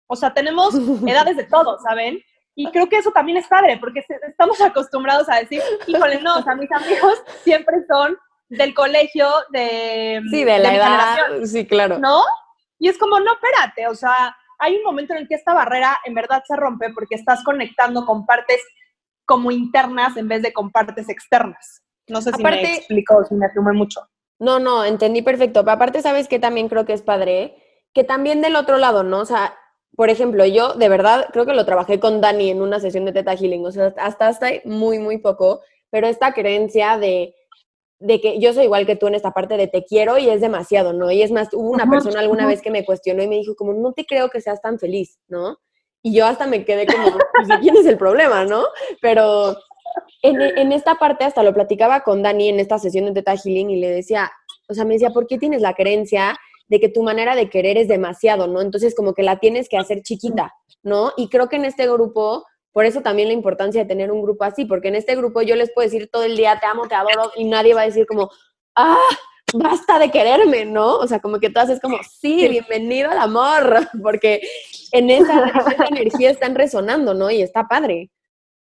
[0.06, 0.76] O sea, tenemos
[1.08, 2.22] edades de todo, ¿saben?
[2.56, 6.44] Y creo que eso también es padre, porque estamos acostumbrados a decir, híjole, no, o
[6.44, 8.18] sea, mis amigos siempre son
[8.50, 10.24] del colegio de...
[10.30, 12.00] Sí, de la edad, sí, claro.
[12.00, 12.22] ¿No?
[12.80, 15.98] Y es como, no, espérate, o sea, hay un momento en el que esta barrera
[16.04, 18.62] en verdad se rompe porque estás conectando con partes
[19.28, 21.84] como internas en vez de con partes externas.
[22.08, 24.02] No sé si me explico, si me asume mucho.
[24.40, 25.64] No, no, entendí perfecto.
[25.64, 27.58] Pero aparte, ¿sabes qué también creo que es padre?
[27.94, 29.20] Que también del otro lado, ¿no?
[29.20, 29.54] O sea,
[29.96, 33.12] por ejemplo, yo de verdad creo que lo trabajé con Dani en una sesión de
[33.12, 37.36] Teta Healing, o sea, hasta hasta muy, muy poco, pero esta creencia de,
[38.00, 40.40] de que yo soy igual que tú en esta parte de te quiero y es
[40.40, 41.12] demasiado, ¿no?
[41.12, 43.74] Y es más, hubo una persona alguna vez que me cuestionó y me dijo como,
[43.74, 45.58] no te creo que seas tan feliz, ¿no?
[46.02, 48.64] Y yo hasta me quedé como, pues, ¿quién es el problema, no?
[49.02, 49.58] Pero
[50.22, 53.70] en, en, esta parte hasta lo platicaba con Dani en esta sesión de Teta Healing
[53.70, 54.32] y le decía,
[54.70, 57.78] o sea, me decía, ¿por qué tienes la creencia de que tu manera de querer
[57.78, 58.62] es demasiado, ¿no?
[58.62, 61.14] Entonces como que la tienes que hacer chiquita, ¿no?
[61.18, 64.44] Y creo que en este grupo, por eso también la importancia de tener un grupo
[64.44, 66.96] así, porque en este grupo yo les puedo decir todo el día, te amo, te
[66.96, 68.30] adoro, y nadie va a decir como,
[68.76, 69.00] ah,
[69.54, 70.98] basta de quererme, ¿no?
[70.98, 74.42] O sea, como que tú haces como, sí, bienvenido al amor, porque
[74.92, 75.52] en esa,
[75.90, 77.30] energía están resonando, ¿no?
[77.32, 78.10] Y está padre.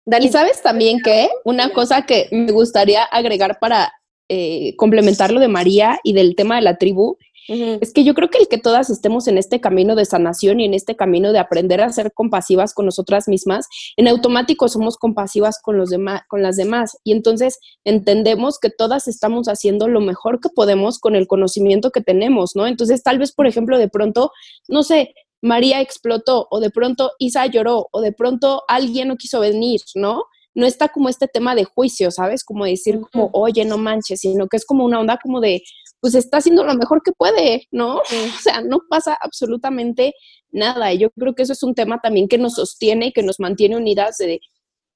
[0.05, 3.93] Dani, ¿sabes también que una cosa que me gustaría agregar para
[4.29, 7.17] eh, complementar lo de María y del tema de la tribu
[7.51, 10.65] es que yo creo que el que todas estemos en este camino de sanación y
[10.65, 15.59] en este camino de aprender a ser compasivas con nosotras mismas, en automático somos compasivas
[15.61, 16.97] con los demás, con las demás.
[17.03, 22.01] Y entonces entendemos que todas estamos haciendo lo mejor que podemos con el conocimiento que
[22.01, 22.67] tenemos, ¿no?
[22.67, 24.31] Entonces, tal vez, por ejemplo, de pronto,
[24.67, 29.39] no sé, María explotó, o de pronto Isa lloró, o de pronto alguien no quiso
[29.39, 30.23] venir, ¿no?
[30.53, 32.43] no está como este tema de juicio, ¿sabes?
[32.43, 35.63] Como decir como, oye, no manches, sino que es como una onda como de,
[36.01, 37.97] pues está haciendo lo mejor que puede, ¿no?
[38.37, 40.13] O sea, no pasa absolutamente
[40.51, 40.91] nada.
[40.93, 43.39] Y yo creo que eso es un tema también que nos sostiene y que nos
[43.39, 44.41] mantiene unidas de,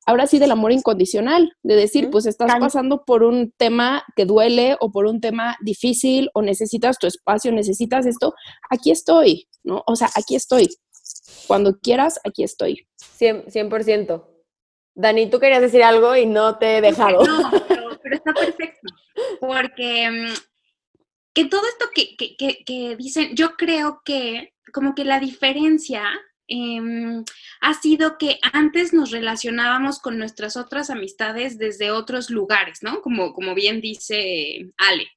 [0.06, 4.78] ahora sí, del amor incondicional, de decir, pues estás pasando por un tema que duele
[4.80, 8.34] o por un tema difícil o necesitas tu espacio, necesitas esto,
[8.70, 9.84] aquí estoy, ¿no?
[9.88, 10.68] O sea, aquí estoy.
[11.48, 12.88] Cuando quieras, aquí estoy.
[13.20, 13.46] 100%.
[13.46, 14.24] 100%.
[14.96, 17.24] Dani, tú querías decir algo y no te he dejado.
[17.26, 18.88] No, pero, está perfecto.
[19.42, 20.34] Porque mm,
[21.36, 26.04] que todo esto que, dicen, yo creo que como que la diferencia
[26.48, 27.24] em,
[27.60, 33.02] ha sido que antes nos relacionábamos con nuestras otras amistades desde otros lugares, ¿no?
[33.02, 35.08] Como, como bien dice Ale.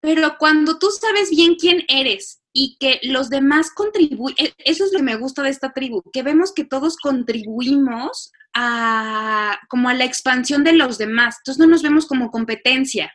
[0.00, 4.92] Pero cuando tú sabes bien quién eres y que los demás contribuyen, e, eso es
[4.92, 9.94] lo que me gusta de esta tribu, que vemos que todos contribuimos a como a
[9.94, 11.38] la expansión de los demás.
[11.38, 13.12] Entonces no nos vemos como competencia,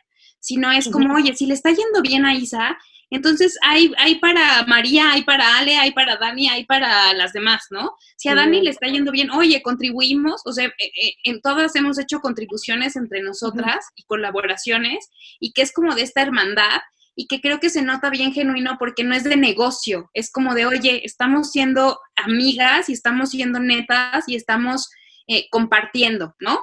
[0.48, 2.78] sino es como, oye, si le está yendo bien a Isa,
[3.10, 7.66] entonces hay, hay para María, hay para Ale, hay para Dani, hay para las demás,
[7.70, 7.94] ¿no?
[8.16, 11.76] Si a Dani le está yendo bien, oye, contribuimos, o sea, eh, eh, en todas
[11.76, 16.80] hemos hecho contribuciones entre nosotras y colaboraciones, y que es como de esta hermandad,
[17.14, 20.54] y que creo que se nota bien genuino porque no es de negocio, es como
[20.54, 24.88] de, oye, estamos siendo amigas y estamos siendo netas y estamos
[25.26, 26.58] eh, compartiendo, ¿no?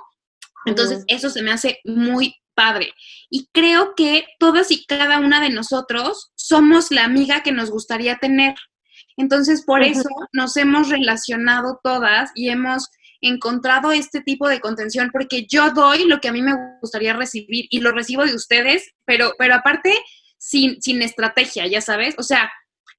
[0.65, 2.93] Entonces, eso se me hace muy padre.
[3.29, 8.17] Y creo que todas y cada una de nosotros somos la amiga que nos gustaría
[8.17, 8.55] tener.
[9.17, 12.89] Entonces, por eso nos hemos relacionado todas y hemos
[13.21, 17.65] encontrado este tipo de contención, porque yo doy lo que a mí me gustaría recibir
[17.69, 19.93] y lo recibo de ustedes, pero, pero aparte,
[20.37, 22.15] sin, sin estrategia, ya sabes.
[22.17, 22.51] O sea,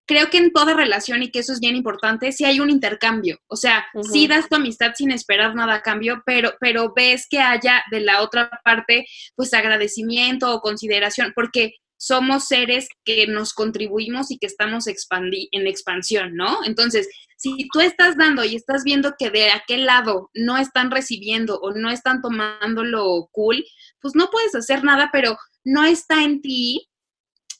[0.06, 3.38] creo que en toda relación, y que eso es bien importante, sí hay un intercambio.
[3.48, 7.40] O sea, sí das tu amistad sin esperar nada a cambio, pero, pero ves que
[7.40, 14.30] haya de la otra parte, pues agradecimiento o consideración, porque somos seres que nos contribuimos
[14.30, 16.62] y que estamos en expansión, ¿no?
[16.64, 21.58] Entonces, si tú estás dando y estás viendo que de aquel lado no están recibiendo
[21.58, 23.64] o no están tomando lo cool,
[24.00, 26.88] pues no puedes hacer nada, pero no está en ti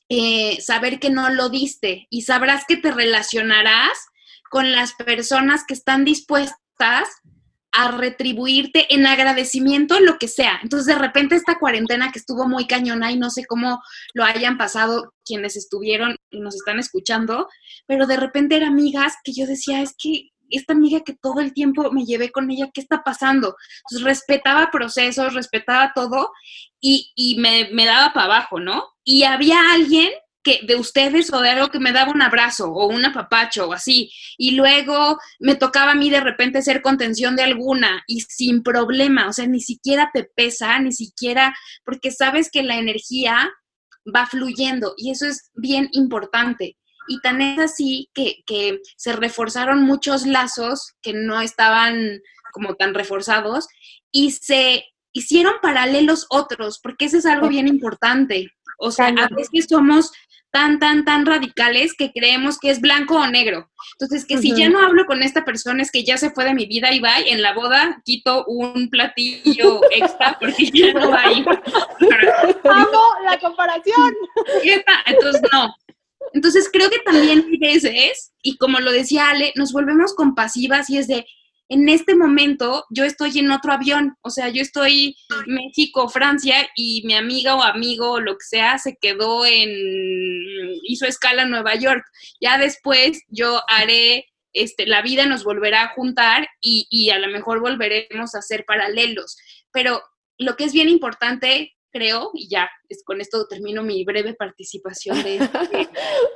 [0.09, 3.99] eh, saber que no lo diste y sabrás que te relacionarás
[4.51, 7.09] con las personas que están dispuestas
[7.73, 10.61] a retribuirte en agradecimiento lo que sea.
[10.62, 13.83] Entonces, de repente esta cuarentena que estuvo muy cañona y no sé cómo
[14.14, 17.49] lo hayan pasado quienes estuvieron y nos están escuchando,
[17.87, 21.53] pero de repente eran amigas que yo decía, es que esta amiga que todo el
[21.53, 23.57] tiempo me llevé con ella, ¿qué está pasando?
[23.85, 26.31] Entonces respetaba procesos, respetaba todo
[26.81, 28.85] y, y me, me, daba para abajo, ¿no?
[29.05, 30.11] Y había alguien
[30.47, 33.73] que de ustedes o de algo que me daba un abrazo o un apapacho o
[33.73, 34.13] así.
[34.39, 39.29] Y luego me tocaba a mí de repente ser contención de alguna y sin problema,
[39.29, 41.53] o sea, ni siquiera te pesa, ni siquiera,
[41.85, 43.51] porque sabes que la energía
[44.15, 46.77] va fluyendo y eso es bien importante.
[47.09, 52.21] Y tan es así que, que se reforzaron muchos lazos que no estaban
[52.53, 53.69] como tan reforzados
[54.11, 58.51] y se hicieron paralelos otros, porque eso es algo bien importante.
[58.79, 60.12] O sea, a veces somos
[60.51, 63.71] tan, tan, tan radicales que creemos que es blanco o negro.
[63.92, 66.55] Entonces, que si ya no hablo con esta persona es que ya se fue de
[66.55, 71.23] mi vida y va, en la boda quito un platillo extra porque ya no va
[71.23, 71.47] a ir.
[72.64, 74.14] ¡Amo la comparación!
[75.07, 75.75] Entonces, no.
[76.33, 80.99] Entonces creo que también hay veces, y como lo decía Ale, nos volvemos compasivas y
[80.99, 81.27] es de,
[81.69, 86.69] en este momento yo estoy en otro avión, o sea, yo estoy en México, Francia,
[86.77, 89.71] y mi amiga o amigo o lo que sea se quedó en,
[90.85, 92.05] hizo escala en Nueva York.
[92.41, 97.29] Ya después yo haré, este, la vida nos volverá a juntar y, y a lo
[97.29, 99.37] mejor volveremos a ser paralelos.
[99.73, 100.03] Pero
[100.39, 105.23] lo que es bien importante creo, y ya es, con esto termino mi breve participación
[105.23, 105.89] de este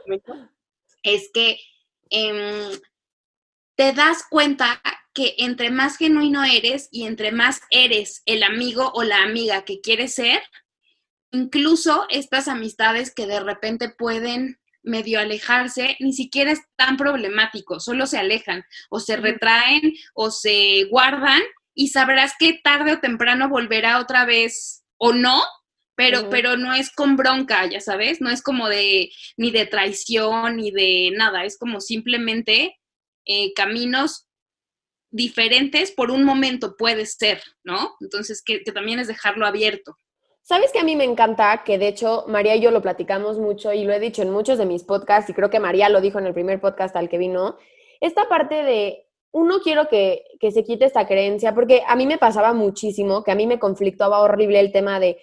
[1.02, 1.58] es que
[2.10, 2.70] em,
[3.76, 4.80] te das cuenta
[5.12, 9.80] que entre más genuino eres y entre más eres el amigo o la amiga que
[9.80, 10.40] quieres ser,
[11.30, 18.06] incluso estas amistades que de repente pueden medio alejarse, ni siquiera es tan problemático, solo
[18.06, 21.42] se alejan o se retraen o se guardan
[21.74, 25.42] y sabrás que tarde o temprano volverá otra vez o no,
[25.96, 30.56] pero, pero no es con bronca, ya sabes, no es como de ni de traición
[30.56, 32.78] ni de nada, es como simplemente
[33.24, 34.28] eh, caminos
[35.10, 37.96] diferentes por un momento puede ser, ¿no?
[38.00, 39.96] Entonces, que, que también es dejarlo abierto.
[40.42, 41.62] ¿Sabes que a mí me encanta?
[41.64, 44.58] Que de hecho María y yo lo platicamos mucho y lo he dicho en muchos
[44.58, 47.18] de mis podcasts y creo que María lo dijo en el primer podcast al que
[47.18, 47.56] vino.
[48.00, 52.52] Esta parte de uno quiero que, se quite esta creencia, porque a mí me pasaba
[52.52, 55.18] muchísimo, que a mí me conflictaba horrible el tema de,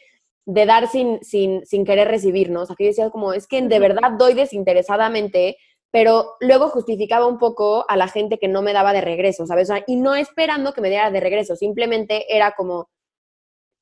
[0.45, 2.61] dar sin, sin, sin, querer recibir, ¿no?
[2.61, 5.57] O sea, que yo decía como, es que de verdad doy desinteresadamente,
[5.91, 9.69] pero luego justificaba un poco a la gente que no me daba de regreso, ¿sabes?
[9.87, 12.89] y no esperando que me diera de regreso, simplemente era como,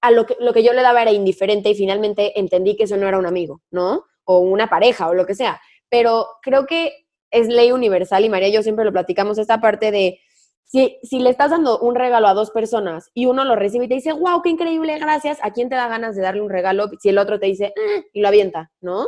[0.01, 2.97] a lo que, lo que yo le daba era indiferente y finalmente entendí que eso
[2.97, 4.05] no era un amigo, ¿no?
[4.23, 5.59] O una pareja o lo que sea.
[5.89, 7.04] Pero creo que
[7.35, 10.19] es ley universal y María y yo siempre lo platicamos, esta parte de
[10.63, 13.87] si, si le estás dando un regalo a dos personas y uno lo recibe y
[13.87, 16.89] te dice, wow, qué increíble, gracias, ¿a quién te da ganas de darle un regalo
[16.99, 19.07] si el otro te dice, eh", y lo avienta, ¿no?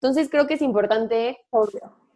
[0.00, 1.38] Entonces creo que es importante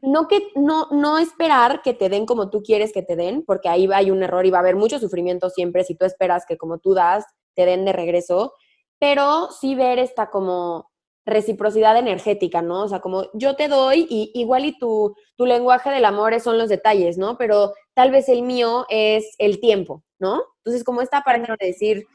[0.03, 3.69] no, que, no, no esperar que te den como tú quieres que te den, porque
[3.69, 6.57] ahí hay un error y va a haber mucho sufrimiento siempre si tú esperas que
[6.57, 7.25] como tú das,
[7.55, 8.55] te den de regreso,
[8.99, 10.90] pero sí ver esta como
[11.31, 12.83] reciprocidad energética, ¿no?
[12.83, 16.59] O sea, como yo te doy y igual y tu, tu lenguaje del amor son
[16.59, 17.39] los detalles, ¿no?
[17.39, 20.43] Pero tal vez el mío es el tiempo, ¿no?
[20.59, 22.07] Entonces, como esta parte de decir,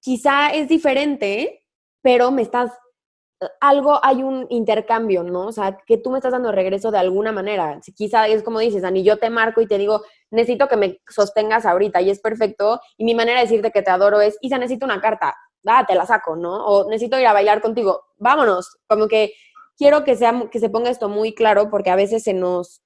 [0.00, 1.64] quizá es diferente,
[2.02, 2.72] pero me estás
[3.60, 5.46] algo, hay un intercambio, ¿no?
[5.46, 7.80] O sea, que tú me estás dando regreso de alguna manera.
[7.94, 11.66] Quizá es como dices, Dani, yo te marco y te digo, necesito que me sostengas
[11.66, 12.80] ahorita y es perfecto.
[12.96, 15.34] Y mi manera de decirte que te adoro es, Isa, necesito una carta,
[15.66, 16.64] ah, te la saco, ¿no?
[16.66, 18.76] O necesito ir a bailar contigo, vámonos.
[18.86, 19.32] Como que
[19.76, 22.82] quiero que, sea, que se ponga esto muy claro porque a veces se nos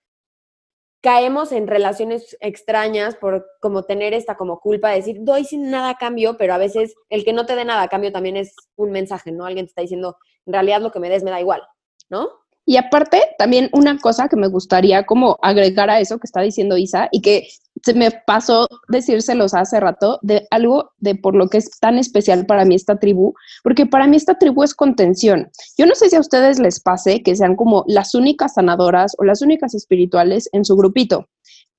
[1.01, 5.91] caemos en relaciones extrañas por como tener esta como culpa de decir, doy sin nada
[5.91, 8.55] a cambio, pero a veces el que no te dé nada a cambio también es
[8.76, 9.47] un mensaje, ¿no?
[9.47, 10.16] Alguien te está diciendo,
[10.47, 11.62] en realidad lo que me des me da igual,
[12.09, 12.31] ¿no?
[12.64, 16.76] Y aparte, también una cosa que me gustaría como agregar a eso que está diciendo
[16.76, 17.49] Isa y que
[17.89, 22.45] se me pasó decírselos hace rato, de algo de por lo que es tan especial
[22.45, 23.32] para mí esta tribu,
[23.62, 25.51] porque para mí esta tribu es contención.
[25.78, 29.24] Yo no sé si a ustedes les pase que sean como las únicas sanadoras o
[29.24, 31.30] las únicas espirituales en su grupito,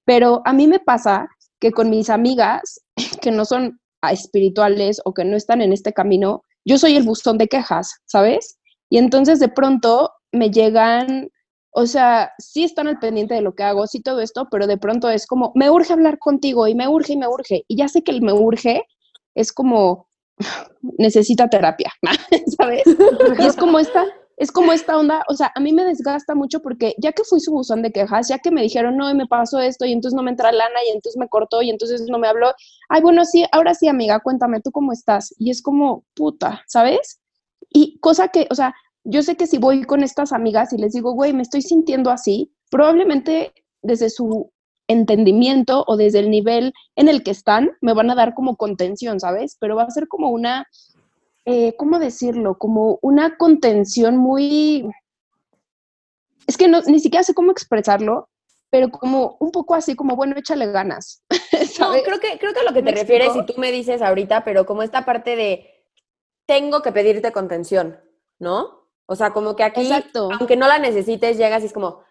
[0.03, 1.27] pero a mí me pasa
[1.59, 2.81] que con mis amigas
[3.21, 3.79] que no son
[4.09, 8.57] espirituales o que no están en este camino, yo soy el buzón de quejas, ¿sabes?
[8.89, 11.29] Y entonces de pronto me llegan,
[11.71, 14.77] o sea, sí están al pendiente de lo que hago, sí todo esto, pero de
[14.77, 17.63] pronto es como, me urge hablar contigo y me urge y me urge.
[17.67, 18.83] Y ya sé que el me urge
[19.35, 20.07] es como,
[20.97, 21.91] necesita terapia,
[22.57, 22.83] ¿sabes?
[23.39, 24.05] Y es como esta,
[24.37, 27.39] es como esta onda, o sea, a mí me desgasta mucho porque ya que fui
[27.39, 30.23] su buzón de quejas, ya que me dijeron, no, me pasó esto y entonces no
[30.23, 32.53] me entra lana y entonces me cortó y entonces no me habló,
[32.87, 35.35] ay, bueno, sí, ahora sí, amiga, cuéntame, ¿tú cómo estás?
[35.37, 37.19] Y es como, puta, ¿sabes?
[37.69, 38.73] Y cosa que, o sea,
[39.03, 42.11] yo sé que si voy con estas amigas y les digo, güey, me estoy sintiendo
[42.11, 44.51] así, probablemente desde su
[44.87, 49.19] entendimiento o desde el nivel en el que están, me van a dar como contención,
[49.19, 49.55] ¿sabes?
[49.59, 50.65] Pero va a ser como una,
[51.45, 52.57] eh, ¿cómo decirlo?
[52.57, 54.89] Como una contención muy...
[56.47, 58.29] Es que no, ni siquiera sé cómo expresarlo,
[58.71, 61.23] pero como un poco así, como, bueno, échale ganas.
[61.79, 64.43] No, creo que, creo que a lo que te refieres, y tú me dices ahorita,
[64.43, 65.85] pero como esta parte de,
[66.45, 67.99] tengo que pedirte contención,
[68.37, 68.78] ¿no?
[69.11, 72.03] O sea, como que aquí, aunque no la necesites, llegas y es como,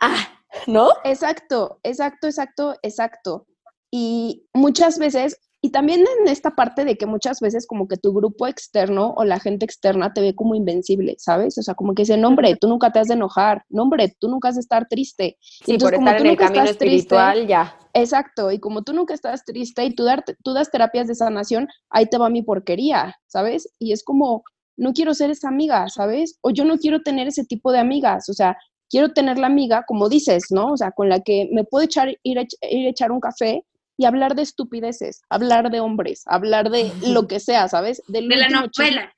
[0.00, 0.28] ah,
[0.68, 0.90] ¿no?
[1.02, 3.46] Exacto, exacto, exacto, exacto.
[3.90, 8.12] Y muchas veces, y también en esta parte de que muchas veces como que tu
[8.12, 11.58] grupo externo o la gente externa te ve como invencible, ¿sabes?
[11.58, 14.14] O sea, como que dice, no hombre, tú nunca te has de enojar, no hombre,
[14.20, 15.38] tú nunca has de estar triste.
[15.40, 17.76] Sí, Entonces, por estar en el camino espiritual, ya.
[17.92, 21.66] Exacto, y como tú nunca estás triste y tú, dar, tú das terapias de sanación,
[21.90, 23.68] ahí te va mi porquería, ¿sabes?
[23.80, 24.44] Y es como,
[24.76, 26.38] no quiero ser esa amiga, ¿sabes?
[26.42, 28.56] O yo no quiero tener ese tipo de amigas, o sea,
[28.88, 30.72] quiero tener la amiga, como dices, ¿no?
[30.72, 33.64] O sea, con la que me puedo echar, ir, a, ir a echar un café
[33.98, 38.02] y hablar de estupideces, hablar de hombres, hablar de lo que sea, ¿sabes?
[38.08, 39.12] de la novela.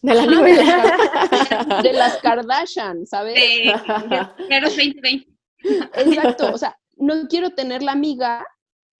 [0.00, 1.80] De la novela.
[1.82, 3.34] De, las Kardashian, ¿sabes?
[3.34, 5.28] De, 2020.
[5.94, 8.44] Exacto, o sea, no quiero tener la amiga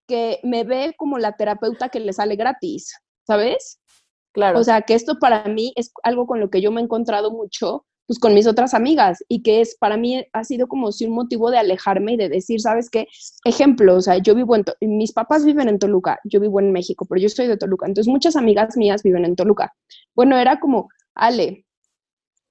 [0.06, 2.92] que me ve como la terapeuta que le sale gratis,
[3.26, 3.80] ¿sabes?
[4.32, 4.58] Claro.
[4.58, 7.30] O sea, que esto para mí es algo con lo que yo me he encontrado
[7.30, 11.06] mucho, pues con mis otras amigas y que es para mí ha sido como si
[11.06, 13.08] un motivo de alejarme y de decir, ¿sabes qué?
[13.44, 17.06] Ejemplo, o sea, yo vivo en, mis papás viven en Toluca, yo vivo en México,
[17.08, 19.72] pero yo estoy de Toluca, entonces muchas amigas mías viven en Toluca.
[20.14, 21.64] Bueno, era como, Ale,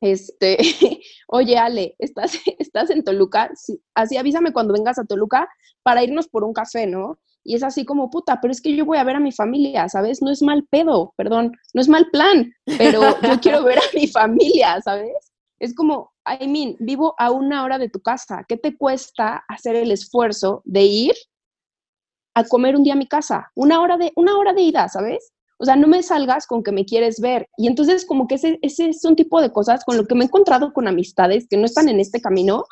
[0.02, 0.58] este,
[1.28, 3.52] oye Ale, ¿estás, estás en Toluca?
[3.56, 5.48] Sí, así avísame cuando vengas a Toluca
[5.84, 7.20] para irnos por un café, ¿no?
[7.44, 9.90] Y es así como, puta, pero es que yo voy a ver a mi familia,
[9.90, 10.22] ¿sabes?
[10.22, 14.08] No es mal pedo, perdón, no es mal plan, pero yo quiero ver a mi
[14.08, 15.32] familia, ¿sabes?
[15.60, 19.76] Es como, I mean, vivo a una hora de tu casa, ¿qué te cuesta hacer
[19.76, 21.14] el esfuerzo de ir
[22.36, 23.52] a comer un día a mi casa?
[23.56, 25.32] Una hora de, una hora de ida, ¿sabes?
[25.62, 27.48] O sea, no me salgas con que me quieres ver.
[27.56, 30.24] Y entonces como que ese, ese es un tipo de cosas con lo que me
[30.24, 32.66] he encontrado con amistades que no están en este camino.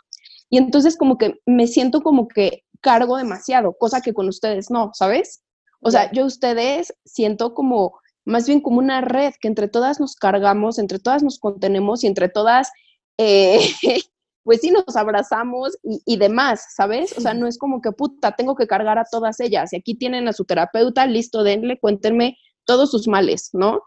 [0.49, 4.89] Y entonces como que me siento como que cargo demasiado, cosa que con ustedes no,
[4.95, 5.43] ¿sabes?
[5.81, 10.15] O sea, yo ustedes siento como más bien como una red que entre todas nos
[10.15, 12.71] cargamos, entre todas nos contenemos y entre todas,
[13.19, 13.59] eh,
[14.43, 17.15] pues sí, nos abrazamos y, demás, ¿sabes?
[17.15, 19.93] O sea, no es como que puta, tengo que cargar a todas ellas y aquí
[19.93, 22.35] tienen a su terapeuta, listo, denle, cuéntenme
[22.70, 23.82] todos sus males, ¿no?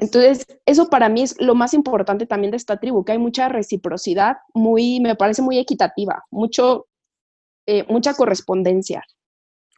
[0.00, 3.50] Entonces, eso para mí es lo más importante también de esta tribu, que hay mucha
[3.50, 6.86] reciprocidad, muy, me parece muy equitativa, mucho
[7.66, 9.02] eh, mucha correspondencia.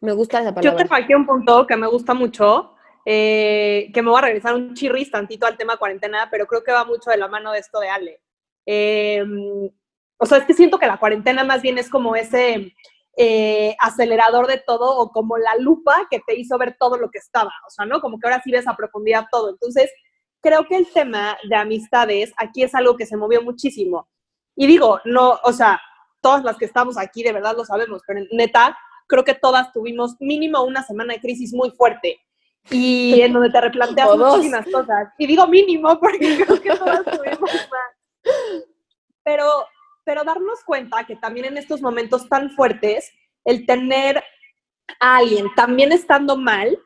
[0.01, 0.71] Me gusta esa palabra.
[0.71, 4.55] Yo te falté un punto que me gusta mucho, eh, que me voy a regresar
[4.55, 7.59] un chirris tantito al tema cuarentena, pero creo que va mucho de la mano de
[7.59, 8.21] esto de Ale.
[8.67, 9.71] Em,
[10.19, 12.73] o sea, es que siento que la cuarentena más bien es como ese
[13.17, 17.19] eh, acelerador de todo o como la lupa que te hizo ver todo lo que
[17.19, 18.01] estaba, o sea, ¿no?
[18.01, 19.49] Como que ahora sí ves a profundidad todo.
[19.51, 19.91] Entonces,
[20.43, 24.09] creo que el tema de amistades aquí es algo que se movió muchísimo.
[24.55, 25.81] Y digo, no, o sea,
[26.21, 30.17] todas las que estamos aquí de verdad lo sabemos, pero neta, creo que todas tuvimos
[30.21, 32.21] mínimo una semana de crisis muy fuerte.
[32.71, 35.09] y en donde te replanteas muchísimas cosas.
[35.19, 37.41] Y digo mínimo porque creo que todas tuvimos
[37.71, 38.65] más.
[39.23, 39.67] Pero,
[40.07, 43.13] pero darnos cuenta que también en estos momentos tan fuertes,
[43.45, 44.23] el tener
[45.01, 46.79] a alguien también estando mal,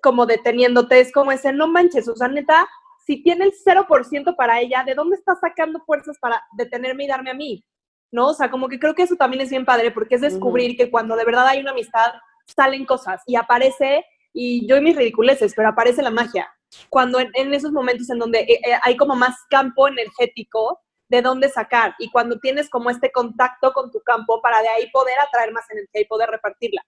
[0.00, 2.66] como deteniéndote, es como ese, no manches, o sea, neta,
[3.04, 7.30] si tiene el 0% para ella, ¿de dónde está sacando fuerzas para detenerme y darme
[7.30, 7.64] a mí?
[8.12, 8.28] ¿No?
[8.28, 10.90] O sea, como que creo que eso también es bien padre, porque es descubrir que
[10.90, 12.12] cuando de verdad hay una amistad,
[12.46, 16.48] salen cosas y aparece, y yo y mis ridiculeces, pero aparece la magia.
[16.88, 21.22] Cuando en, en esos momentos en donde eh, eh, hay como más campo energético de
[21.22, 25.18] dónde sacar, y cuando tienes como este contacto con tu campo para de ahí poder
[25.20, 26.82] atraer más energía y poder repartirla.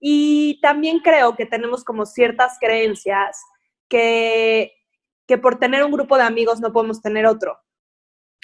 [0.00, 3.40] Y también creo que tenemos como ciertas creencias
[3.88, 4.72] que,
[5.26, 7.58] que por tener un grupo de amigos no podemos tener otro.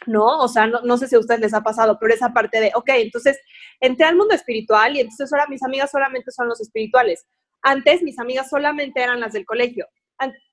[0.07, 0.39] ¿No?
[0.39, 2.71] O sea, no, no sé si a ustedes les ha pasado, pero esa parte de,
[2.77, 3.37] ok, entonces
[3.81, 7.27] entré al mundo espiritual y entonces ahora mis amigas solamente son los espirituales.
[7.63, 9.89] Antes mis amigas solamente eran las del colegio.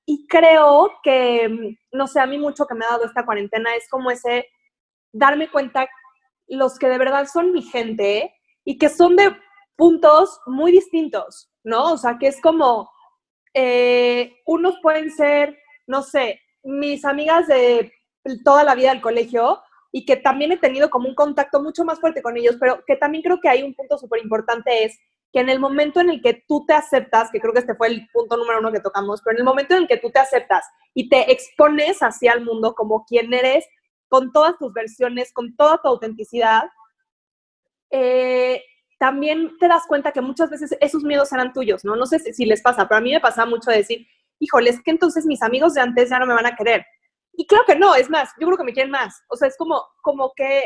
[0.08, 3.74] Y creo que, mm, no sé, a mí mucho que me ha dado esta cuarentena
[3.74, 4.48] es como ese
[5.12, 5.88] darme cuenta
[6.46, 8.32] los que de verdad son mi gente
[8.64, 9.36] y que son de
[9.76, 11.92] puntos muy distintos, ¿no?
[11.92, 12.88] O sea, que es como,
[13.52, 17.92] eh, unos pueden ser, no sé, mis amigas de
[18.44, 19.60] toda la vida del colegio
[19.92, 22.96] y que también he tenido como un contacto mucho más fuerte con ellos, pero que
[22.96, 24.98] también creo que hay un punto súper importante es
[25.36, 27.88] que en el momento en el que tú te aceptas, que creo que este fue
[27.88, 30.18] el punto número uno que tocamos, pero en el momento en el que tú te
[30.18, 30.64] aceptas
[30.94, 33.66] y te expones hacia el mundo como quien eres,
[34.08, 36.62] con todas tus versiones, con toda tu autenticidad,
[37.90, 38.64] eh,
[38.98, 41.96] también te das cuenta que muchas veces esos miedos eran tuyos, ¿no?
[41.96, 44.06] No sé si, les pasa, pero a mí me pasa mucho decir,
[44.38, 46.86] híjole, es que entonces mis amigos de antes ya no me van a querer.
[47.34, 49.22] Y creo que no, es más, yo creo que me quieren más.
[49.28, 50.62] O sea, es como, como que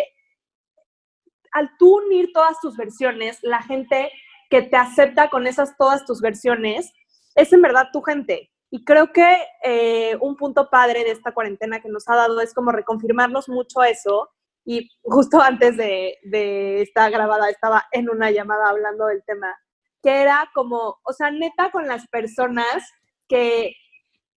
[1.55, 4.12] al tú unir todas tus versiones, la gente
[4.51, 6.92] que te acepta con esas todas tus versiones,
[7.36, 8.51] es en verdad tu gente.
[8.70, 12.53] Y creo que eh, un punto padre de esta cuarentena que nos ha dado es
[12.53, 14.28] como reconfirmarnos mucho eso.
[14.64, 19.57] Y justo antes de, de grabada estaba en una llamada hablando del tema,
[20.03, 22.82] que era como, o sea, neta con las personas
[23.28, 23.74] que,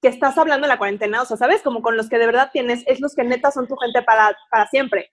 [0.01, 1.61] que estás hablando en la cuarentena, o sea, ¿sabes?
[1.61, 4.35] Como con los que de verdad tienes, es los que neta son tu gente para,
[4.49, 5.11] para siempre.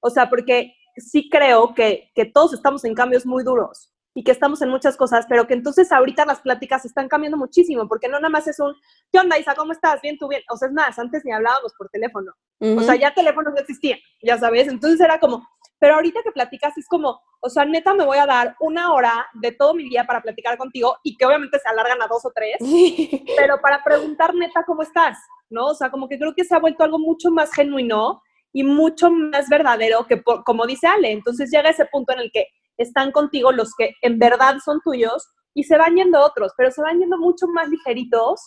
[0.00, 4.32] O sea, porque sí creo que, que todos estamos en cambios muy duros y que
[4.32, 8.18] estamos en muchas cosas, pero que entonces ahorita las pláticas están cambiando muchísimo, porque no
[8.18, 8.74] nada más es un,
[9.12, 9.54] ¿qué onda, Isa?
[9.54, 10.00] ¿Cómo estás?
[10.02, 10.42] Bien, tú bien.
[10.50, 12.32] O sea, es más, antes ni hablábamos por teléfono.
[12.60, 14.66] O sea, ya teléfonos no existían, ya sabes.
[14.66, 15.46] Entonces era como,
[15.78, 19.24] pero ahorita que platicas es como, o sea, neta me voy a dar una hora
[19.34, 22.32] de todo mi día para platicar contigo y que obviamente se alargan a dos o
[22.34, 23.24] tres, Sí.
[23.36, 25.16] pero para preguntar neta cómo estás,
[25.48, 25.66] ¿no?
[25.66, 28.20] O sea, como que creo que se ha vuelto algo mucho más genuino
[28.52, 31.12] y mucho más verdadero que, por- como dice Ale.
[31.12, 32.48] Entonces llega ese punto en el que
[32.78, 36.80] están contigo los que en verdad son tuyos y se van yendo otros, pero se
[36.80, 38.40] van yendo mucho más ligeritos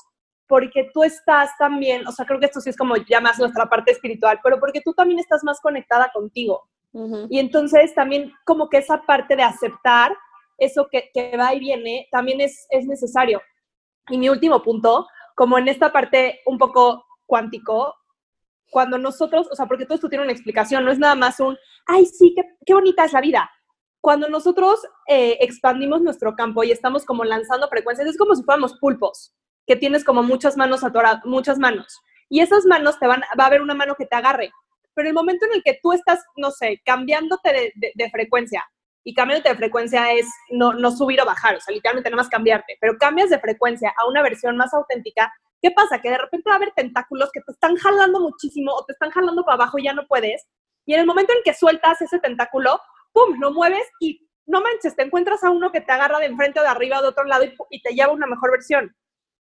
[0.47, 3.69] porque tú estás también, o sea, creo que esto sí es como ya más nuestra
[3.69, 6.67] parte espiritual, pero porque tú también estás más conectada contigo.
[6.91, 7.27] Ujú.
[7.29, 10.13] Y entonces también como que esa parte de aceptar
[10.57, 13.41] eso que, que va y viene también es, es necesario.
[14.09, 17.95] Y mi último punto, como en esta parte un poco cuántico,
[18.69, 21.57] cuando nosotros, o sea, porque todo esto tiene una explicación, no es nada más un,
[21.85, 23.49] ay, sí, qué, qué bonita es la vida.
[24.01, 28.73] Cuando nosotros eh, expandimos nuestro campo y estamos como lanzando frecuencias, es como si fuéramos
[28.79, 29.33] pulpos,
[29.67, 32.01] que tienes como muchas manos atoradas, muchas manos.
[32.27, 34.51] Y esas manos te van, va a haber una mano que te agarre.
[34.95, 38.65] Pero el momento en el que tú estás, no sé, cambiándote de, de- de frecuencia,
[39.03, 42.29] y cambiándote de frecuencia es no, no subir o bajar, o sea, literalmente nada más
[42.29, 45.99] cambiarte, pero cambias de frecuencia a una versión más auténtica, ¿qué pasa?
[45.99, 49.09] Que de repente va a haber tentáculos que te están jalando muchísimo o te están
[49.09, 50.45] jalando para abajo y ya no puedes.
[50.85, 52.79] Y en el momento en que sueltas ese tentáculo,
[53.13, 56.59] ¡pum!, lo mueves y no manches, te encuentras a uno que te agarra de enfrente
[56.59, 58.95] o de arriba o de otro lado y, y te lleva una mejor versión.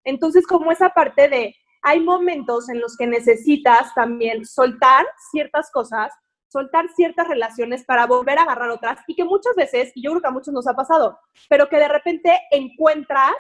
[0.04, 6.14] Entonces, como esa parte de, hay momentos en los que necesitas también soltar ciertas cosas,
[6.48, 10.22] soltar ciertas relaciones para volver a agarrar otras y que muchas veces, y yo creo
[10.22, 13.36] que a muchos nos ha pasado, pero que de repente encuentras,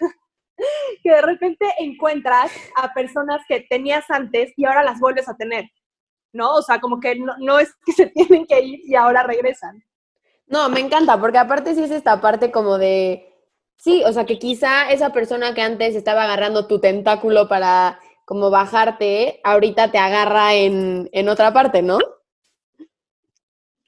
[1.02, 5.66] que de repente encuentras a personas que tenías antes y ahora las vuelves a tener,
[6.32, 6.54] ¿no?
[6.54, 9.84] O sea, como que no, no es que se tienen que ir y ahora regresan.
[10.46, 13.34] No, me encanta, porque aparte sí es esta parte como de,
[13.76, 18.50] sí, o sea, que quizá esa persona que antes estaba agarrando tu tentáculo para como
[18.50, 21.98] bajarte, ahorita te agarra en, en otra parte, ¿no?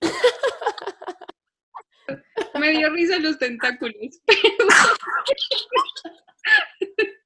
[2.59, 4.21] Me dio risa los tentáculos.
[4.69, 4.95] Ajá,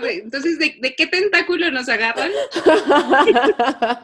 [0.00, 2.30] de- entonces, ¿de, de qué tentáculo nos agarran?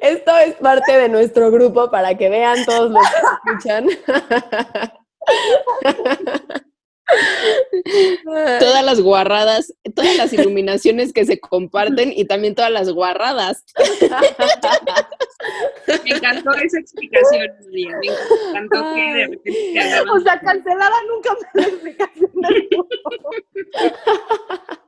[0.00, 3.86] Esto es parte de nuestro grupo para que vean todos los que escuchan.
[8.60, 13.64] todas las guarradas, todas las iluminaciones que se comparten y también todas las guarradas.
[16.04, 17.82] Me encantó esa explicación, Me
[18.50, 22.68] encantó que de repente O sea, cancelada nunca más la explicación del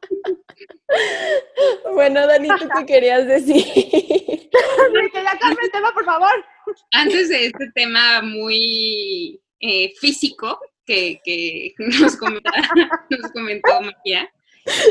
[1.94, 3.64] Bueno, Dani, ¿tú qué querías decir?
[3.64, 6.44] que ya cambie el tema, por favor.
[6.92, 12.50] Antes de este tema muy eh, físico que, que nos, comentó,
[13.10, 14.30] nos comentó María,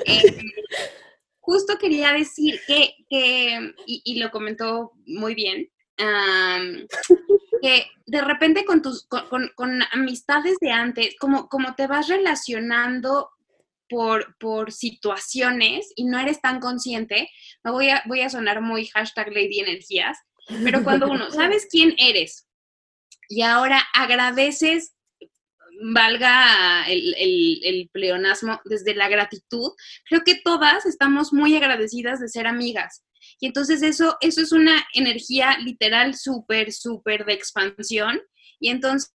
[0.05, 0.24] eh,
[1.44, 5.70] justo quería decir que, que y, y, lo comentó muy bien,
[6.00, 6.88] um,
[7.62, 13.30] que de repente con tus con, con, amistades de antes, como, como te vas relacionando
[13.89, 17.30] por, por, situaciones y no eres tan consciente,
[17.64, 20.18] me voy a, voy a sonar muy hashtag Lady Energías,
[20.64, 22.48] pero cuando uno, ¿sabes quién eres?
[23.28, 24.96] Y ahora agradeces
[25.92, 27.14] valga el,
[27.64, 29.72] el, pleonasmo, desde la gratitud,
[30.08, 33.04] creo que todas estamos muy agradecidas de ser amigas.
[33.40, 38.22] Y entonces eso, eso es una energía literal súper, súper de expansión.
[38.60, 39.12] Y entonces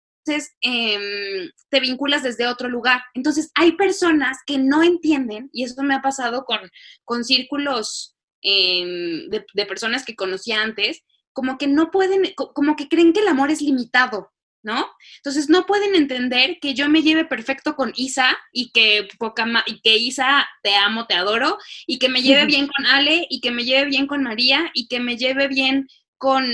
[0.62, 3.00] eh, te vinculas desde otro lugar.
[3.14, 6.60] Entonces hay personas que no entienden, y eso me ha pasado con,
[7.04, 11.02] con círculos eh, de, de personas que conocía antes,
[11.32, 14.32] como que no pueden, como que creen que el amor es limitado.
[14.62, 14.86] ¿No?
[15.16, 19.80] Entonces no pueden entender que yo me lleve perfecto con Isa y que, poca y
[19.80, 23.50] que Isa te amo, te adoro, y que me lleve bien con Ale, y que
[23.50, 26.44] me lleve bien con María, y que me lleve bien con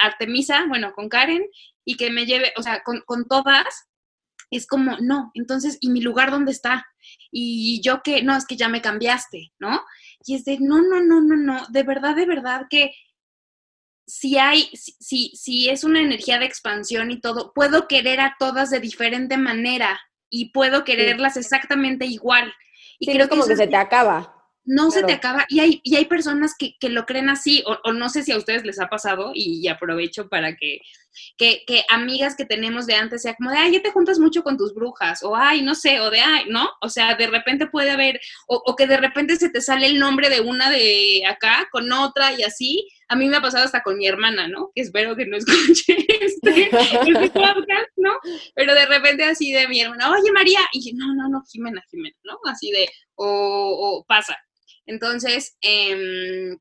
[0.00, 1.44] Artemisa, bueno, con Karen,
[1.84, 3.88] y que me lleve, o sea, con, con todas,
[4.50, 6.86] es como, no, entonces, ¿y mi lugar dónde está?
[7.30, 9.82] Y yo que, no, es que ya me cambiaste, ¿no?
[10.24, 12.92] Y es de, no, no, no, no, no, de verdad, de verdad que
[14.06, 18.70] si hay, si, si es una energía de expansión y todo, puedo querer a todas
[18.70, 20.00] de diferente manera
[20.30, 22.52] y puedo quererlas exactamente igual.
[22.98, 24.34] Y creo como que, se te acaba.
[24.64, 25.44] No se te acaba.
[25.48, 28.32] Y hay, y hay personas que, que lo creen así, o, o, no sé si
[28.32, 30.80] a ustedes les ha pasado, y, y aprovecho para que,
[31.36, 34.42] que, que, amigas que tenemos de antes sea como de, ay, ya te juntas mucho
[34.42, 36.70] con tus brujas, o ay, no sé, o de, ay, ¿no?
[36.80, 40.28] O sea, de repente puede haber, o, que de repente se te sale el nombre
[40.28, 42.88] de una de acá con otra y así.
[43.08, 44.70] A mí me ha pasado hasta con mi hermana, ¿no?
[44.74, 47.32] Que espero que no escuche este, este
[47.96, 48.18] ¿no?
[48.54, 51.82] Pero de repente así de mi hermana, oye María, y yo, no, no, no, Jimena,
[51.90, 52.38] Jimena, ¿no?
[52.50, 54.38] Así de, o, o pasa.
[54.86, 56.56] Entonces, eh,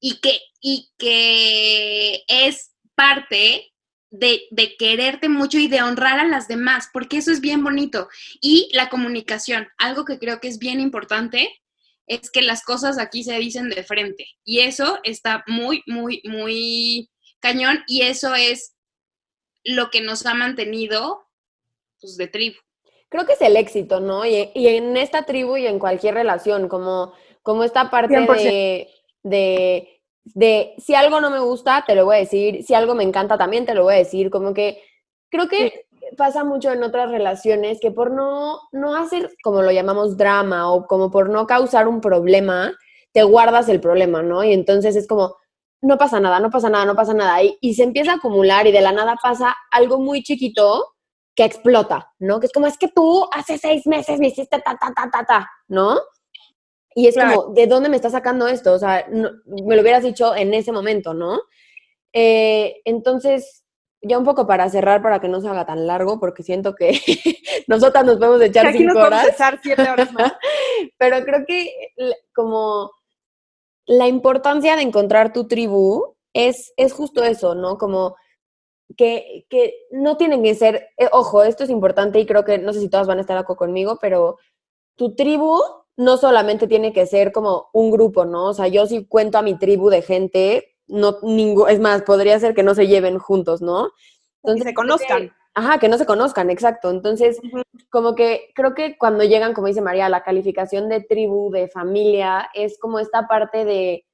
[0.00, 3.73] y, que, y que es parte
[4.18, 8.08] de, de, quererte mucho y de honrar a las demás, porque eso es bien bonito.
[8.40, 11.48] Y la comunicación, algo que creo que es bien importante,
[12.06, 14.26] es que las cosas aquí se dicen de frente.
[14.44, 17.10] Y eso está muy, muy, muy
[17.40, 18.74] cañón y eso es
[19.64, 21.24] lo que nos ha mantenido
[22.00, 22.56] pues, de tribu.
[23.08, 24.26] Creo que es el éxito, ¿no?
[24.26, 28.88] Y, y en esta tribu y en cualquier relación, como como esta parte de,
[29.22, 29.93] de,
[30.24, 33.36] de, si algo no me gusta, te lo voy a decir, si algo me encanta
[33.36, 34.82] también te lo voy a decir, como que
[35.30, 40.16] creo que pasa mucho en otras relaciones que por no, no hacer, como lo llamamos,
[40.16, 42.72] drama o como por no causar un problema,
[43.12, 44.44] te guardas el problema, ¿no?
[44.44, 45.36] Y entonces es como,
[45.80, 47.42] no pasa nada, no pasa nada, no pasa nada.
[47.42, 50.94] Y, y se empieza a acumular y de la nada pasa algo muy chiquito
[51.34, 52.40] que explota, ¿no?
[52.40, 55.24] Que es como, es que tú hace seis meses me hiciste ta, ta, ta, ta,
[55.24, 55.98] ta, ¿no?
[56.94, 57.42] Y es claro.
[57.42, 58.72] como, ¿de dónde me está sacando esto?
[58.72, 61.40] O sea, no, me lo hubieras dicho en ese momento, ¿no?
[62.12, 63.64] Eh, entonces,
[64.00, 66.92] ya un poco para cerrar, para que no se haga tan largo, porque siento que
[67.66, 69.28] nosotras nos podemos echar Aquí cinco nos horas.
[69.28, 70.32] echar siete horas más.
[70.98, 71.72] Pero creo que
[72.34, 72.92] como
[73.86, 77.76] la importancia de encontrar tu tribu es, es justo eso, ¿no?
[77.76, 78.16] Como
[78.96, 82.72] que, que no tienen que ser, eh, ojo, esto es importante y creo que no
[82.72, 84.38] sé si todas van a estar acá conmigo, pero
[84.96, 85.60] tu tribu
[85.96, 88.46] no solamente tiene que ser como un grupo, ¿no?
[88.46, 92.38] O sea, yo si cuento a mi tribu de gente, no ningún, es más, podría
[92.40, 93.90] ser que no se lleven juntos, ¿no?
[94.42, 95.32] Entonces, que se conozcan.
[95.56, 96.90] Ajá, que no se conozcan, exacto.
[96.90, 97.62] Entonces, uh -huh.
[97.90, 102.50] como que creo que cuando llegan, como dice María, la calificación de tribu, de familia,
[102.54, 104.04] es como esta parte de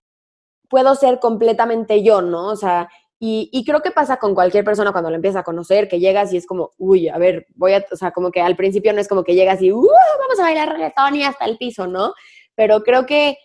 [0.69, 2.49] puedo ser completamente yo, ¿no?
[2.49, 2.89] O sea,
[3.23, 6.33] y, y, creo que pasa con cualquier persona cuando la empiezas a conocer, que llegas
[6.33, 9.01] y es como, uy, a ver, voy a, o sea, como que al principio no
[9.01, 12.15] es como que llegas y, uh, vamos a bailar reggaetón y hasta el piso, ¿no?
[12.55, 13.37] Pero creo que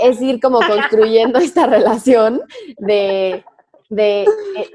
[0.00, 2.42] es ir como construyendo esta relación
[2.78, 3.44] de,
[3.88, 4.26] de, eh,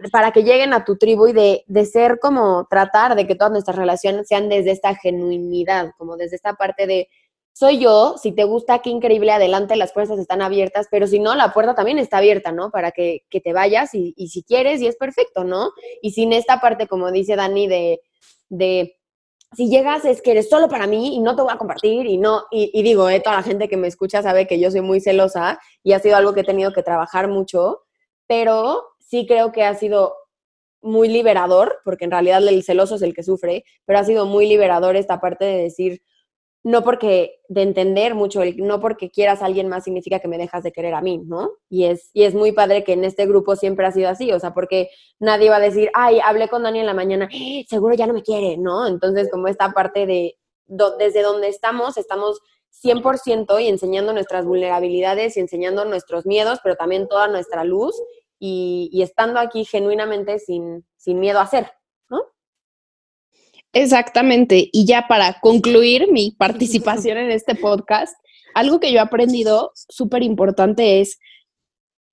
[0.10, 3.52] para que lleguen a tu tribu y de, de ser como tratar de que todas
[3.52, 7.10] nuestras relaciones sean desde esta genuinidad, como desde esta parte de,
[7.58, 11.36] soy yo, si te gusta, qué increíble, adelante, las puertas están abiertas, pero si no,
[11.36, 12.70] la puerta también está abierta, ¿no?
[12.70, 15.72] Para que, que te vayas y, y, si quieres, y es perfecto, ¿no?
[16.02, 18.02] Y sin esta parte, como dice Dani, de,
[18.50, 18.98] de
[19.56, 22.18] si llegas es que eres solo para mí y no te voy a compartir y
[22.18, 25.00] no, y, digo, eh, toda la gente que me escucha sabe que yo soy muy
[25.00, 27.84] celosa y ha sido algo que he tenido que trabajar mucho,
[28.28, 30.14] pero sí creo que ha sido
[30.82, 34.46] muy liberador, porque en realidad el celoso es el que sufre, pero ha sido muy
[34.46, 36.02] liberador esta parte de decir,
[36.66, 40.40] no porque, de entender mucho, el, no porque quieras a alguien más significa que me
[40.40, 41.52] dejas de querer a mí, ¿no?
[41.70, 44.40] Y es, y es muy padre que en este grupo siempre ha sido así, o
[44.40, 44.90] sea, porque
[45.20, 48.14] nadie va a decir, ay, hablé con Dani en la mañana, ¡Eh, seguro ya no
[48.14, 48.88] me quiere, ¿no?
[48.88, 50.40] Entonces, como esta parte de,
[50.98, 52.42] desde donde estamos, estamos
[52.84, 57.96] 100% y enseñando nuestras vulnerabilidades y enseñando nuestros miedos, pero también toda nuestra luz
[58.40, 61.72] y, estando aquí genuinamente sin, sin miedo a hacer,
[63.76, 64.70] Exactamente.
[64.72, 68.16] Y ya para concluir mi participación en este podcast,
[68.56, 71.20] algo que yo he aprendido súper importante es,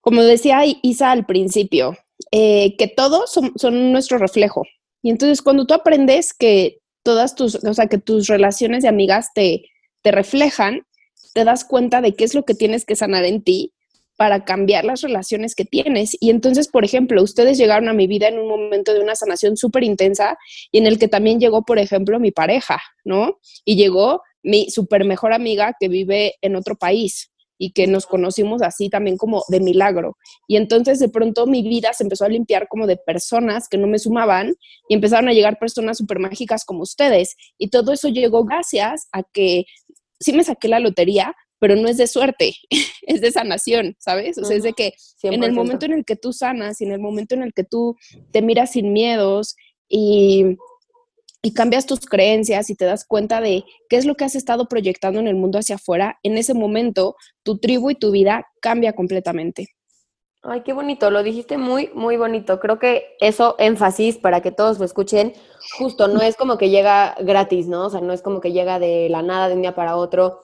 [0.01, 1.97] como decía Isa al principio,
[2.33, 4.65] eh, que todos son, nuestro reflejo.
[5.03, 9.29] Y entonces cuando tú aprendes que todas tus, o sea, que tus relaciones de amigas
[9.33, 9.71] te,
[10.03, 10.85] te reflejan,
[11.33, 13.73] te das cuenta de qué es lo que tienes que sanar en ti
[14.17, 16.17] para cambiar las relaciones que tienes.
[16.21, 19.57] Y entonces, por ejemplo, ustedes llegaron a mi vida en un momento de una sanación
[19.57, 20.37] súper intensa
[20.71, 23.39] y en el que también llegó, por ejemplo, mi pareja, ¿no?
[23.65, 28.61] Y llegó mi súper mejor amiga que vive en otro país y que nos conocimos
[28.61, 30.17] así también como de milagro.
[30.49, 33.87] Y entonces de pronto mi vida se empezó a limpiar como de personas que no
[33.87, 34.55] me sumaban
[34.89, 37.37] y empezaron a llegar personas súper mágicas como ustedes.
[37.59, 39.67] Y todo eso llegó gracias a que
[40.19, 42.57] sí me saqué la lotería, pero no es de suerte,
[43.03, 44.37] es de sanación, ¿sabes?
[44.37, 46.91] O sea, es de que en el momento en el que tú sanas y en
[46.91, 47.97] el momento en el que tú
[48.33, 49.55] te miras sin miedos
[49.89, 50.57] y,
[51.41, 54.67] y cambias tus creencias y te das cuenta de qué es lo que has estado
[54.67, 58.95] proyectando en el mundo hacia afuera, en ese momento tu tribu y tu vida cambia
[58.95, 59.69] completamente.
[60.43, 62.59] Ay, qué bonito, lo dijiste muy, muy bonito.
[62.59, 65.33] Creo que eso, énfasis para que todos lo escuchen,
[65.79, 67.87] justo no es como que llega gratis, ¿no?
[67.87, 70.43] O sea, no es como que llega de la nada de un día para otro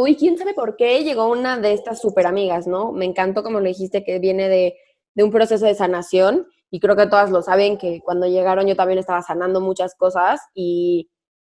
[0.00, 2.92] uy, quién sabe por qué llegó una de estas super amigas, ¿no?
[2.92, 4.76] Me encantó como lo dijiste que viene de,
[5.16, 8.98] un proceso de sanación y creo que todas lo saben que cuando llegaron yo también
[8.98, 11.10] estaba sanando muchas cosas y,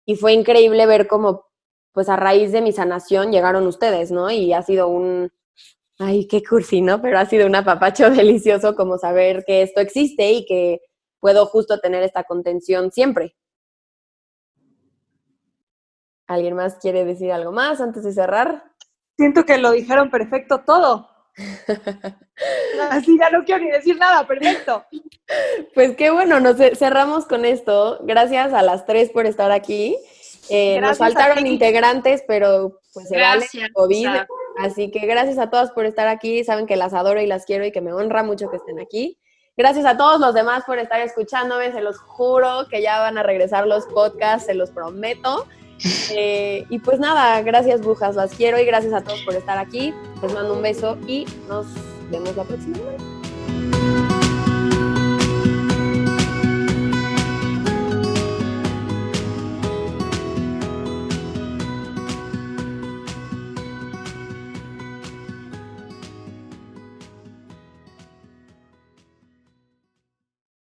[0.06, 1.44] y fue increíble ver cómo
[1.92, 4.30] pues a raíz de mi sanación llegaron ustedes, ¿no?
[4.30, 5.30] Y ha sido un,
[5.98, 7.02] ay, qué cursi, ¿no?
[7.02, 10.80] Pero ha sido un apapacho delicioso como saber que esto existe y que
[11.20, 13.36] puedo justo tener esta contención siempre.
[16.30, 18.62] ¿Alguien más quiere decir algo más antes de cerrar?
[19.16, 21.10] Siento que lo dijeron perfecto todo.
[22.90, 24.84] Así ya no quiero ni decir nada, perfecto.
[25.74, 27.98] Pues qué bueno, nos cerramos con esto.
[28.04, 29.96] Gracias a las tres por estar aquí.
[30.48, 34.10] Eh, nos faltaron integrantes, pero pues se vale COVID.
[34.58, 36.44] Así que gracias a todas por estar aquí.
[36.44, 39.18] Saben que las adoro y las quiero y que me honra mucho que estén aquí.
[39.56, 41.72] Gracias a todos los demás por estar escuchándome.
[41.72, 45.48] Se los juro que ya van a regresar los podcasts, se los prometo.
[46.10, 49.94] Eh, y pues nada, gracias brujas, las quiero y gracias a todos por estar aquí.
[50.22, 51.66] Les mando un beso y nos
[52.10, 52.78] vemos la próxima.